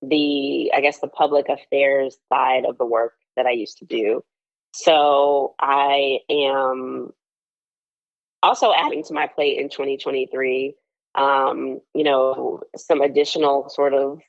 the 0.00 0.72
I 0.74 0.80
guess 0.80 1.00
the 1.00 1.08
public 1.08 1.50
affairs 1.50 2.16
side 2.32 2.64
of 2.64 2.78
the 2.78 2.86
work 2.86 3.12
that 3.36 3.44
I 3.44 3.50
used 3.50 3.76
to 3.78 3.84
do. 3.84 4.24
So 4.72 5.54
I 5.60 6.20
am 6.30 7.12
also 8.42 8.72
adding 8.72 9.02
to 9.04 9.14
my 9.14 9.26
plate 9.26 9.58
in 9.58 9.68
2023. 9.68 10.74
Um, 11.14 11.80
you 11.94 12.04
know, 12.04 12.62
some 12.76 13.00
additional 13.00 13.68
sort 13.68 13.94
of 13.94 14.20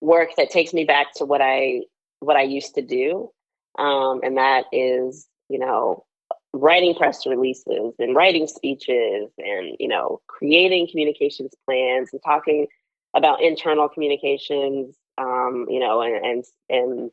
work 0.00 0.30
that 0.36 0.50
takes 0.50 0.72
me 0.72 0.84
back 0.84 1.14
to 1.16 1.24
what 1.24 1.40
I 1.40 1.82
what 2.20 2.36
I 2.36 2.42
used 2.42 2.74
to 2.76 2.82
do, 2.82 3.30
um, 3.78 4.20
and 4.22 4.36
that 4.36 4.64
is 4.72 5.28
you 5.48 5.58
know, 5.58 6.04
writing 6.52 6.94
press 6.94 7.26
releases 7.26 7.94
and 7.98 8.14
writing 8.14 8.46
speeches 8.46 9.30
and, 9.38 9.76
you 9.78 9.88
know, 9.88 10.20
creating 10.26 10.88
communications 10.90 11.52
plans 11.64 12.10
and 12.12 12.20
talking 12.24 12.66
about 13.14 13.42
internal 13.42 13.88
communications, 13.88 14.96
um, 15.18 15.66
you 15.68 15.80
know, 15.80 16.00
and, 16.02 16.24
and, 16.24 16.44
and 16.68 17.10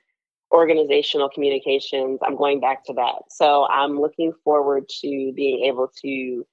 organizational 0.53 1.29
communications. 1.29 2.19
I'm 2.23 2.37
going 2.37 2.59
back 2.59 2.85
to 2.85 2.93
that. 2.93 3.23
So 3.29 3.65
I'm 3.67 3.99
looking 3.99 4.33
forward 4.43 4.87
to 5.01 5.33
being 5.35 5.65
able 5.65 5.91
to 6.03 6.45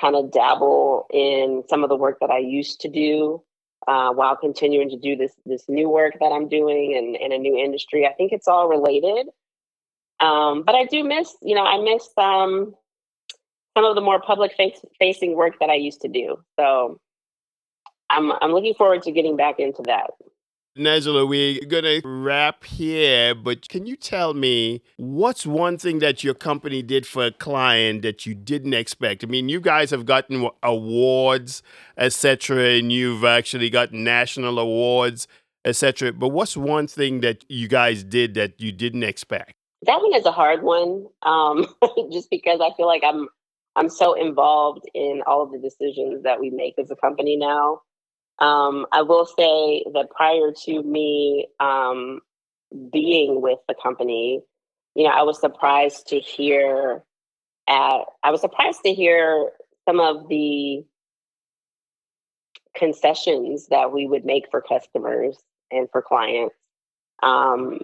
kind 0.00 0.16
of 0.16 0.32
dabble 0.32 1.06
in 1.12 1.64
some 1.68 1.82
of 1.82 1.90
the 1.90 1.96
work 1.96 2.18
that 2.20 2.30
I 2.30 2.38
used 2.38 2.80
to 2.82 2.88
do 2.88 3.42
uh, 3.88 4.12
while 4.12 4.36
continuing 4.36 4.88
to 4.90 4.96
do 4.96 5.16
this 5.16 5.32
this 5.44 5.64
new 5.68 5.88
work 5.88 6.14
that 6.20 6.32
I'm 6.32 6.48
doing 6.48 6.92
in, 6.92 7.16
in 7.16 7.32
a 7.32 7.38
new 7.38 7.56
industry. 7.56 8.06
I 8.06 8.12
think 8.12 8.32
it's 8.32 8.48
all 8.48 8.68
related. 8.68 9.26
Um, 10.20 10.62
but 10.64 10.74
I 10.74 10.84
do 10.84 11.02
miss, 11.02 11.34
you 11.42 11.54
know, 11.54 11.64
I 11.64 11.82
miss 11.82 12.06
um, 12.18 12.74
some 13.74 13.84
of 13.84 13.94
the 13.94 14.02
more 14.02 14.20
public 14.20 14.52
face- 14.54 14.84
facing 14.98 15.34
work 15.34 15.54
that 15.60 15.70
I 15.70 15.74
used 15.74 16.02
to 16.02 16.08
do. 16.08 16.38
So 16.58 17.00
I'm 18.10 18.32
I'm 18.40 18.52
looking 18.52 18.74
forward 18.74 19.02
to 19.02 19.12
getting 19.12 19.36
back 19.36 19.58
into 19.58 19.82
that. 19.86 20.10
Najla, 20.78 21.28
we're 21.28 21.64
going 21.66 21.82
to 21.82 22.00
wrap 22.04 22.62
here, 22.62 23.34
but 23.34 23.68
can 23.68 23.86
you 23.86 23.96
tell 23.96 24.34
me 24.34 24.82
what's 24.98 25.44
one 25.44 25.76
thing 25.76 25.98
that 25.98 26.22
your 26.22 26.34
company 26.34 26.80
did 26.80 27.06
for 27.06 27.26
a 27.26 27.32
client 27.32 28.02
that 28.02 28.24
you 28.24 28.36
didn't 28.36 28.74
expect? 28.74 29.24
I 29.24 29.26
mean, 29.26 29.48
you 29.48 29.60
guys 29.60 29.90
have 29.90 30.06
gotten 30.06 30.48
awards, 30.62 31.64
etc., 31.96 32.78
and 32.78 32.92
you've 32.92 33.24
actually 33.24 33.68
gotten 33.68 34.04
national 34.04 34.60
awards, 34.60 35.26
etc. 35.64 36.12
But 36.12 36.28
what's 36.28 36.56
one 36.56 36.86
thing 36.86 37.20
that 37.22 37.44
you 37.48 37.66
guys 37.66 38.04
did 38.04 38.34
that 38.34 38.60
you 38.60 38.70
didn't 38.70 39.02
expect? 39.02 39.54
That 39.86 40.00
one 40.00 40.14
is 40.14 40.24
a 40.24 40.32
hard 40.32 40.62
one, 40.62 41.06
um, 41.22 41.66
just 42.12 42.30
because 42.30 42.60
I 42.60 42.70
feel 42.76 42.86
like 42.86 43.02
I'm 43.04 43.28
I'm 43.74 43.88
so 43.88 44.14
involved 44.14 44.84
in 44.94 45.22
all 45.26 45.42
of 45.42 45.50
the 45.50 45.58
decisions 45.58 46.22
that 46.22 46.38
we 46.38 46.50
make 46.50 46.74
as 46.78 46.92
a 46.92 46.96
company 46.96 47.36
now. 47.36 47.82
Um, 48.40 48.86
I 48.92 49.02
will 49.02 49.26
say 49.26 49.84
that 49.92 50.10
prior 50.10 50.52
to 50.64 50.82
me 50.82 51.48
um, 51.60 52.20
being 52.92 53.42
with 53.42 53.58
the 53.68 53.74
company, 53.82 54.40
you 54.94 55.04
know, 55.04 55.10
I 55.10 55.22
was 55.22 55.40
surprised 55.40 56.08
to 56.08 56.18
hear 56.20 57.02
at 57.68 58.00
I 58.22 58.30
was 58.30 58.40
surprised 58.40 58.80
to 58.84 58.92
hear 58.92 59.50
some 59.88 60.00
of 60.00 60.28
the 60.28 60.84
concessions 62.76 63.68
that 63.68 63.92
we 63.92 64.06
would 64.06 64.24
make 64.24 64.44
for 64.50 64.62
customers 64.62 65.36
and 65.70 65.88
for 65.90 66.02
clients. 66.02 66.54
Um, 67.22 67.80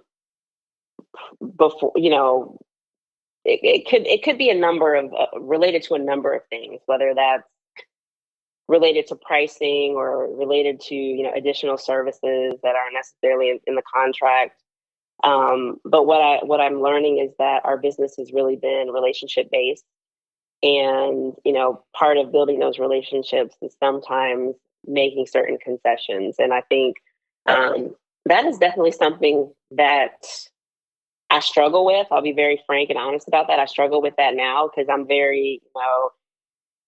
before 1.57 1.93
you 1.97 2.11
know 2.11 2.59
it, 3.45 3.61
it, 3.63 3.89
could 3.89 4.07
it 4.07 4.23
could 4.23 4.39
be 4.39 4.51
a 4.51 4.55
number 4.55 4.95
of 4.95 5.13
uh, 5.13 5.39
related 5.39 5.83
to 5.85 5.95
a 5.95 5.99
number 5.99 6.33
of 6.33 6.43
things 6.51 6.81
whether 6.87 7.15
that's 7.15 7.45
related 8.69 9.07
to 9.07 9.17
pricing 9.17 9.95
or 9.97 10.35
related 10.37 10.81
to 10.81 10.95
you 10.95 11.23
know 11.23 11.33
additional 11.35 11.79
services 11.79 12.55
that 12.63 12.75
aren't 12.75 12.95
necessarily 12.95 13.51
in, 13.51 13.61
in 13.67 13.75
the 13.75 13.83
contract 13.83 14.63
um, 15.25 15.77
but 15.85 16.07
what 16.07 16.21
i 16.21 16.39
what 16.43 16.61
i'm 16.61 16.81
learning 16.81 17.19
is 17.19 17.33
that 17.39 17.65
our 17.65 17.77
business 17.77 18.15
has 18.19 18.33
really 18.33 18.57
been 18.57 18.91
relationship 18.93 19.49
based 19.51 19.85
and 20.63 21.35
you 21.45 21.53
know 21.53 21.85
part 21.95 22.17
of 22.19 22.33
building 22.33 22.59
those 22.59 22.79
relationships 22.79 23.57
is 23.63 23.77
sometimes 23.79 24.55
making 24.87 25.27
certain 25.27 25.59
concessions 25.59 26.37
and 26.39 26.53
i 26.53 26.61
think 26.63 26.97
um, 27.47 27.95
that 28.25 28.45
is 28.45 28.59
definitely 28.59 28.91
something 28.91 29.53
that 29.71 30.27
I 31.31 31.41
struggle 31.41 31.85
with. 31.85 32.07
I'll 32.11 32.23
be 32.23 32.33
very 32.33 32.63
frank 32.67 32.91
and 32.91 32.99
honest 32.99 33.29
about 33.29 33.49
that. 33.49 33.59
I 33.59 33.67
struggle 33.67 34.01
with 34.01 34.15
that 34.17 34.35
now 34.35 34.69
because 34.69 34.89
I'm 34.93 35.07
very, 35.07 35.61
you 35.63 35.71
know, 35.75 36.11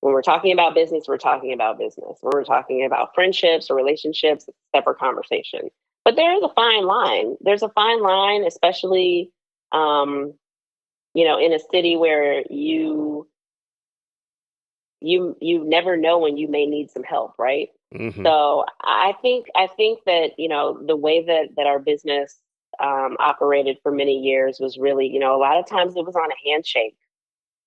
when 0.00 0.12
we're 0.12 0.22
talking 0.22 0.52
about 0.52 0.74
business, 0.74 1.04
we're 1.08 1.18
talking 1.18 1.52
about 1.52 1.78
business. 1.78 2.18
When 2.20 2.32
we're 2.32 2.44
talking 2.44 2.84
about 2.84 3.14
friendships 3.14 3.68
or 3.68 3.76
relationships, 3.76 4.44
it's 4.46 4.56
a 4.72 4.78
separate 4.78 4.98
conversation. 4.98 5.70
But 6.04 6.16
there 6.16 6.34
is 6.37 6.42
a 6.42 6.52
fine 6.54 6.84
line. 6.84 7.37
There's 7.40 7.62
a 7.62 7.68
fine 7.68 8.00
line, 8.02 8.44
especially, 8.44 9.30
um, 9.72 10.34
you 11.14 11.24
know, 11.24 11.38
in 11.38 11.52
a 11.52 11.58
city 11.58 11.96
where 11.96 12.42
you 12.48 13.26
you 15.00 15.37
you 15.40 15.64
never 15.64 15.96
know 15.96 16.18
when 16.18 16.37
you 16.37 16.48
may 16.48 16.66
need 16.66 16.90
some 16.90 17.02
help, 17.02 17.34
right? 17.38 17.68
Mm-hmm. 17.94 18.24
So 18.24 18.64
I 18.82 19.14
think 19.22 19.46
I 19.56 19.68
think 19.76 20.00
that 20.06 20.32
you 20.38 20.48
know 20.48 20.80
the 20.84 20.96
way 20.96 21.24
that 21.24 21.48
that 21.56 21.66
our 21.66 21.78
business 21.78 22.37
um, 22.80 23.16
operated 23.18 23.78
for 23.82 23.92
many 23.92 24.18
years 24.18 24.58
was 24.61 24.78
really 24.78 25.06
you 25.06 25.18
know 25.18 25.34
a 25.34 25.38
lot 25.38 25.58
of 25.58 25.66
times 25.66 25.96
it 25.96 26.04
was 26.04 26.16
on 26.16 26.30
a 26.30 26.50
handshake, 26.50 26.96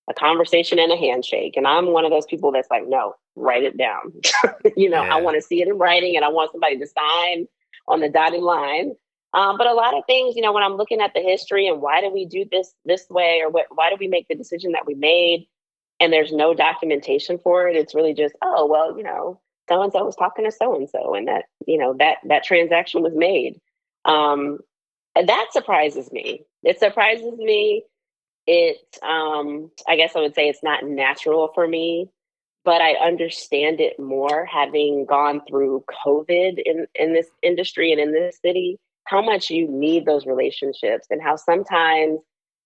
a 0.10 0.14
conversation 0.14 0.80
and 0.80 0.92
a 0.92 0.98
handshake, 0.98 1.56
and 1.56 1.68
I'm 1.68 1.94
one 1.94 2.06
of 2.06 2.12
those 2.12 2.26
people 2.26 2.52
that's 2.52 2.70
like 2.70 2.88
no, 2.88 3.16
write 3.36 3.64
it 3.64 3.78
down. 3.78 4.14
you 4.76 4.90
know 4.90 5.04
yeah. 5.04 5.16
I 5.16 5.22
want 5.22 5.36
to 5.36 5.42
see 5.42 5.62
it 5.62 5.68
in 5.68 5.78
writing, 5.78 6.16
and 6.16 6.26
I 6.26 6.30
want 6.30 6.52
somebody 6.52 6.78
to 6.78 6.88
sign 6.88 7.48
on 7.88 8.00
the 8.00 8.10
dotted 8.10 8.42
line. 8.42 8.96
Um, 9.34 9.58
but 9.58 9.68
a 9.68 9.74
lot 9.74 9.98
of 9.98 10.04
things, 10.08 10.36
you 10.36 10.42
know, 10.42 10.52
when 10.52 10.64
I'm 10.64 10.76
looking 10.76 11.00
at 11.00 11.14
the 11.14 11.22
history 11.22 11.66
and 11.66 11.82
why 11.82 12.02
did 12.02 12.12
we 12.12 12.26
do 12.26 12.46
this 12.52 12.74
this 12.84 13.06
way, 13.10 13.42
or 13.42 13.50
what, 13.50 13.68
why 13.70 13.90
did 13.90 14.00
we 14.00 14.08
make 14.08 14.28
the 14.28 14.36
decision 14.36 14.74
that 14.74 14.86
we 14.86 14.94
made, 14.94 15.48
and 16.00 16.12
there's 16.12 16.34
no 16.34 16.54
documentation 16.54 17.38
for 17.38 17.68
it, 17.68 17.76
it's 17.76 17.96
really 17.96 18.14
just 18.14 18.36
oh 18.42 18.66
well, 18.66 18.98
you 18.98 19.04
know 19.04 19.40
so 19.72 19.82
and 19.82 19.92
so 19.94 20.04
was 20.04 20.16
talking 20.16 20.46
to 20.46 20.52
so 20.52 20.76
and 20.76 20.90
so, 20.90 21.16
and 21.16 21.28
that 21.28 21.46
you 21.66 21.78
know 21.78 21.96
that 22.00 22.18
that 22.26 22.44
transaction 22.44 23.02
was 23.02 23.14
made. 23.16 23.60
Um, 24.06 24.60
and 25.16 25.30
that 25.30 25.48
surprises 25.52 26.12
me. 26.12 26.44
It 26.64 26.80
surprises 26.80 27.38
me. 27.38 27.84
It, 28.48 28.78
um, 29.04 29.72
I 29.88 29.96
guess 29.96 30.16
I 30.16 30.20
would 30.20 30.36
say 30.36 30.50
it's 30.50 30.64
not 30.64 30.84
natural 30.84 31.52
for 31.54 31.68
me, 31.68 32.10
but 32.66 32.82
I 32.82 32.94
understand 32.94 33.80
it 33.80 34.00
more 34.00 34.46
having 34.46 35.06
gone 35.06 35.42
through 35.48 35.84
COVID 36.06 36.62
in 36.66 36.88
in 36.96 37.14
this 37.14 37.28
industry 37.44 37.92
and 37.92 38.02
in 38.02 38.12
this 38.12 38.40
city. 38.44 38.78
How 39.06 39.22
much 39.22 39.50
you 39.50 39.68
need 39.68 40.06
those 40.06 40.26
relationships, 40.26 41.08
and 41.10 41.22
how 41.22 41.36
sometimes 41.36 42.20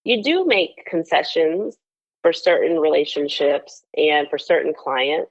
you 0.04 0.22
do 0.22 0.46
make 0.46 0.86
concessions 0.86 1.76
for 2.22 2.32
certain 2.32 2.78
relationships 2.78 3.84
and 3.96 4.28
for 4.28 4.38
certain 4.38 4.72
clients 4.74 5.30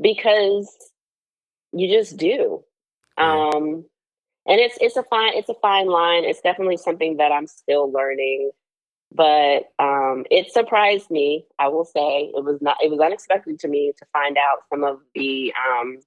because 0.00 0.74
you 1.72 1.88
just 1.88 2.16
do. 2.16 2.62
Um, 3.16 3.84
and 4.46 4.60
it's 4.60 4.76
it's 4.80 4.96
a 4.96 5.02
fine 5.04 5.34
it's 5.34 5.48
a 5.48 5.54
fine 5.54 5.86
line. 5.86 6.24
It's 6.24 6.40
definitely 6.40 6.76
something 6.76 7.18
that 7.18 7.32
I'm 7.32 7.46
still 7.46 7.90
learning. 7.92 8.50
But 9.14 9.64
um, 9.78 10.24
it 10.30 10.52
surprised 10.52 11.10
me. 11.10 11.46
I 11.58 11.68
will 11.68 11.84
say 11.84 12.32
it 12.34 12.44
was 12.44 12.60
not. 12.62 12.78
It 12.82 12.90
was 12.90 13.00
unexpected 13.00 13.58
to 13.60 13.68
me 13.68 13.92
to 13.98 14.06
find 14.12 14.38
out 14.38 14.60
some 14.70 14.84
of 14.84 15.00
the 15.14 15.52
um, 15.68 15.98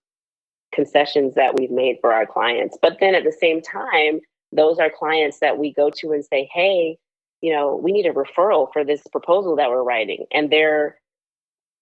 concessions 0.73 1.35
that 1.35 1.55
we've 1.57 1.71
made 1.71 1.97
for 2.01 2.13
our 2.13 2.25
clients. 2.25 2.77
But 2.81 2.97
then 2.99 3.15
at 3.15 3.23
the 3.23 3.31
same 3.31 3.61
time, 3.61 4.21
those 4.51 4.79
are 4.79 4.89
clients 4.89 5.39
that 5.39 5.57
we 5.57 5.73
go 5.73 5.91
to 5.97 6.13
and 6.13 6.25
say, 6.25 6.49
"Hey, 6.53 6.97
you 7.41 7.53
know, 7.53 7.75
we 7.75 7.91
need 7.91 8.07
a 8.07 8.13
referral 8.13 8.71
for 8.73 8.83
this 8.83 9.03
proposal 9.11 9.57
that 9.57 9.69
we're 9.69 9.83
writing," 9.83 10.25
and 10.31 10.49
they're 10.49 10.97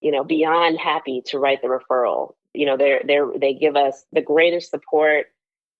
you 0.01 0.11
know 0.11 0.23
beyond 0.23 0.77
happy 0.79 1.21
to 1.25 1.39
write 1.39 1.61
the 1.61 1.67
referral 1.67 2.33
you 2.53 2.65
know 2.65 2.77
they're 2.77 3.01
they're 3.07 3.27
they 3.37 3.53
give 3.53 3.75
us 3.75 4.05
the 4.11 4.21
greatest 4.21 4.69
support 4.69 5.27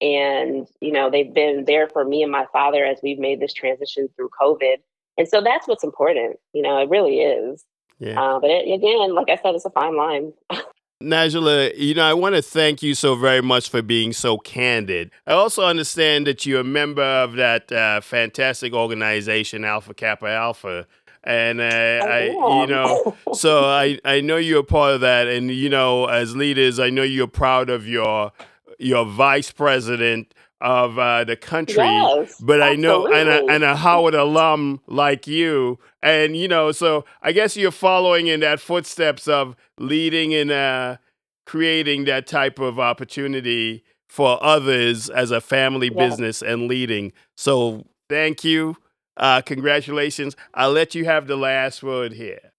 and 0.01 0.67
you 0.81 0.91
know 0.91 1.11
they've 1.11 1.33
been 1.33 1.65
there 1.65 1.87
for 1.89 2.03
me 2.03 2.23
and 2.23 2.31
my 2.31 2.45
father 2.51 2.83
as 2.83 2.97
we've 3.03 3.19
made 3.19 3.39
this 3.39 3.53
transition 3.53 4.07
through 4.15 4.29
covid 4.41 4.77
and 5.17 5.27
so 5.27 5.41
that's 5.41 5.67
what's 5.67 5.83
important 5.83 6.37
you 6.53 6.61
know 6.61 6.77
it 6.81 6.89
really 6.89 7.19
is. 7.19 7.65
Yeah. 7.99 8.21
Uh, 8.21 8.39
but 8.39 8.49
it, 8.49 8.71
again 8.73 9.13
like 9.15 9.29
i 9.29 9.35
said 9.35 9.55
it's 9.55 9.65
a 9.65 9.69
fine 9.69 9.95
line. 9.95 10.33
Najla, 11.03 11.77
you 11.77 11.93
know, 11.93 12.03
I 12.03 12.13
want 12.13 12.35
to 12.35 12.41
thank 12.41 12.81
you 12.81 12.95
so 12.95 13.15
very 13.15 13.41
much 13.41 13.69
for 13.69 13.81
being 13.81 14.13
so 14.13 14.37
candid. 14.37 15.11
I 15.27 15.33
also 15.33 15.65
understand 15.65 16.27
that 16.27 16.45
you're 16.45 16.61
a 16.61 16.63
member 16.63 17.03
of 17.03 17.33
that 17.33 17.71
uh, 17.71 17.99
fantastic 17.99 18.73
organization, 18.73 19.65
Alpha 19.65 19.93
Kappa 19.93 20.27
Alpha, 20.27 20.87
and 21.23 21.59
uh, 21.59 21.63
I, 21.63 22.25
you 22.61 22.67
know, 22.67 23.15
so 23.33 23.65
I 23.65 23.99
I 24.05 24.21
know 24.21 24.37
you're 24.37 24.61
a 24.61 24.63
part 24.63 24.95
of 24.95 25.01
that, 25.01 25.27
and 25.27 25.51
you 25.51 25.69
know, 25.69 26.05
as 26.05 26.35
leaders, 26.35 26.79
I 26.79 26.89
know 26.89 27.03
you're 27.03 27.27
proud 27.27 27.69
of 27.69 27.87
your 27.87 28.31
your 28.79 29.05
vice 29.05 29.51
president 29.51 30.33
of 30.63 30.99
uh, 30.99 31.25
the 31.25 31.35
country, 31.35 31.77
yes, 31.77 32.41
but 32.41 32.63
I 32.63 32.75
know 32.75 33.07
and 33.07 33.29
a, 33.29 33.45
and 33.47 33.63
a 33.63 33.75
Howard 33.75 34.15
alum 34.15 34.81
like 34.87 35.27
you, 35.27 35.79
and 36.01 36.35
you 36.37 36.47
know, 36.47 36.71
so 36.71 37.05
I 37.21 37.33
guess 37.33 37.57
you're 37.57 37.71
following 37.71 38.27
in 38.27 38.39
that 38.41 38.59
footsteps 38.61 39.27
of 39.27 39.55
leading 39.79 40.33
and 40.33 40.51
uh, 40.51 40.97
creating 41.45 42.05
that 42.05 42.27
type 42.27 42.59
of 42.59 42.79
opportunity 42.79 43.83
for 44.09 44.43
others 44.43 45.09
as 45.09 45.31
a 45.31 45.41
family 45.41 45.89
business 45.91 46.41
and 46.41 46.67
leading. 46.67 47.13
So 47.37 47.85
thank 48.09 48.43
you 48.43 48.77
uh, 49.17 49.41
congratulations. 49.41 50.35
I'll 50.53 50.71
let 50.71 50.95
you 50.95 51.05
have 51.05 51.27
the 51.27 51.35
last 51.35 51.83
word 51.83 52.13
here. 52.13 52.53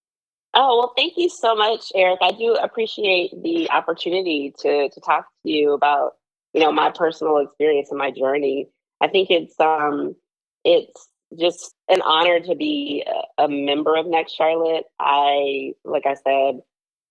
Oh, 0.57 0.79
well, 0.79 0.93
thank 0.97 1.15
you 1.17 1.29
so 1.29 1.57
much, 1.57 1.91
Eric. 1.97 2.19
I 2.23 2.31
do 2.31 2.55
appreciate 2.55 3.31
the 3.43 3.69
opportunity 3.71 4.55
to, 4.61 4.89
to 4.89 5.01
talk 5.01 5.27
to 5.45 5.51
you 5.51 5.73
about, 5.73 6.13
you 6.55 6.61
know, 6.61 6.73
my 6.73 6.91
personal 6.91 7.39
experience 7.39 7.91
and 7.91 7.99
my 7.99 8.11
journey. 8.11 8.69
I 9.01 9.09
think 9.09 9.31
it's 9.31 9.59
um 9.61 10.17
it's 10.65 11.09
just 11.39 11.75
an 11.89 12.01
honor 12.03 12.41
to 12.41 12.55
be 12.55 13.05
a, 13.39 13.49
member 13.49 13.97
of 13.97 14.07
Next 14.07 14.35
Charlotte. 14.35 14.85
I, 15.01 15.73
like 15.85 16.07
I 16.07 16.15
said, 16.15 16.61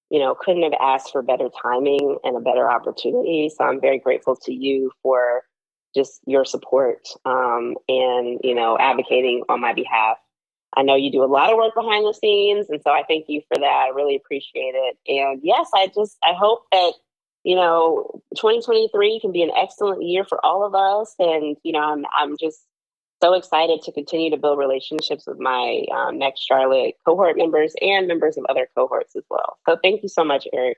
you 0.10 0.20
know, 0.20 0.36
couldn't 0.36 0.64
have 0.64 0.80
asked 0.80 1.12
for 1.12 1.22
better 1.22 1.50
timing 1.62 2.18
and 2.24 2.38
a 2.38 2.40
better 2.40 2.70
opportunity. 2.72 3.52
So 3.56 3.66
I'm 3.66 3.82
very 3.82 4.00
grateful 4.00 4.36
to 4.44 4.54
you 4.54 4.92
for 5.02 5.44
just 5.96 6.22
your 6.26 6.46
support 6.46 7.08
um, 7.26 7.76
and 7.88 8.40
you 8.44 8.56
know 8.56 8.78
advocating 8.80 9.44
on 9.50 9.62
my 9.62 9.74
behalf. 9.74 10.18
I 10.76 10.82
know 10.82 10.96
you 10.96 11.12
do 11.12 11.24
a 11.24 11.26
lot 11.26 11.52
of 11.52 11.58
work 11.58 11.76
behind 11.76 12.06
the 12.06 12.14
scenes, 12.14 12.68
and 12.70 12.82
so 12.84 12.92
I 12.92 13.04
thank 13.08 13.26
you 13.28 13.42
for 13.48 13.60
that. 13.60 13.86
I 13.88 13.90
really 13.94 14.16
appreciate 14.16 14.74
it. 14.74 14.98
And 15.08 15.40
yes, 15.44 15.70
I 15.76 15.88
just 15.88 16.18
I 16.24 16.34
hope 16.34 16.66
that 16.72 16.94
you 17.44 17.56
know 17.56 18.22
2023 18.36 19.20
can 19.20 19.32
be 19.32 19.44
an 19.44 19.52
excellent 19.56 20.04
year 20.04 20.24
for 20.24 20.44
all 20.46 20.66
of 20.66 20.76
us. 20.76 21.16
And 21.20 21.58
you 21.64 21.74
know 21.74 21.82
I'm 21.82 22.06
I'm 22.18 22.36
just 22.38 22.66
so 23.22 23.34
excited 23.34 23.82
to 23.82 23.92
continue 23.92 24.30
to 24.32 24.38
build 24.38 24.60
relationships 24.60 25.26
with 25.26 25.40
my 25.40 25.86
um, 25.96 26.18
next 26.18 26.42
Charlotte 26.42 26.96
cohort 27.06 27.38
members 27.38 27.74
and 27.82 28.06
members 28.08 28.38
of 28.38 28.46
other 28.50 28.68
cohorts 28.76 29.16
as 29.16 29.24
well. 29.30 29.58
So 29.68 29.78
thank 29.82 30.04
you 30.04 30.10
so 30.10 30.26
much, 30.26 30.46
Eric. 30.52 30.78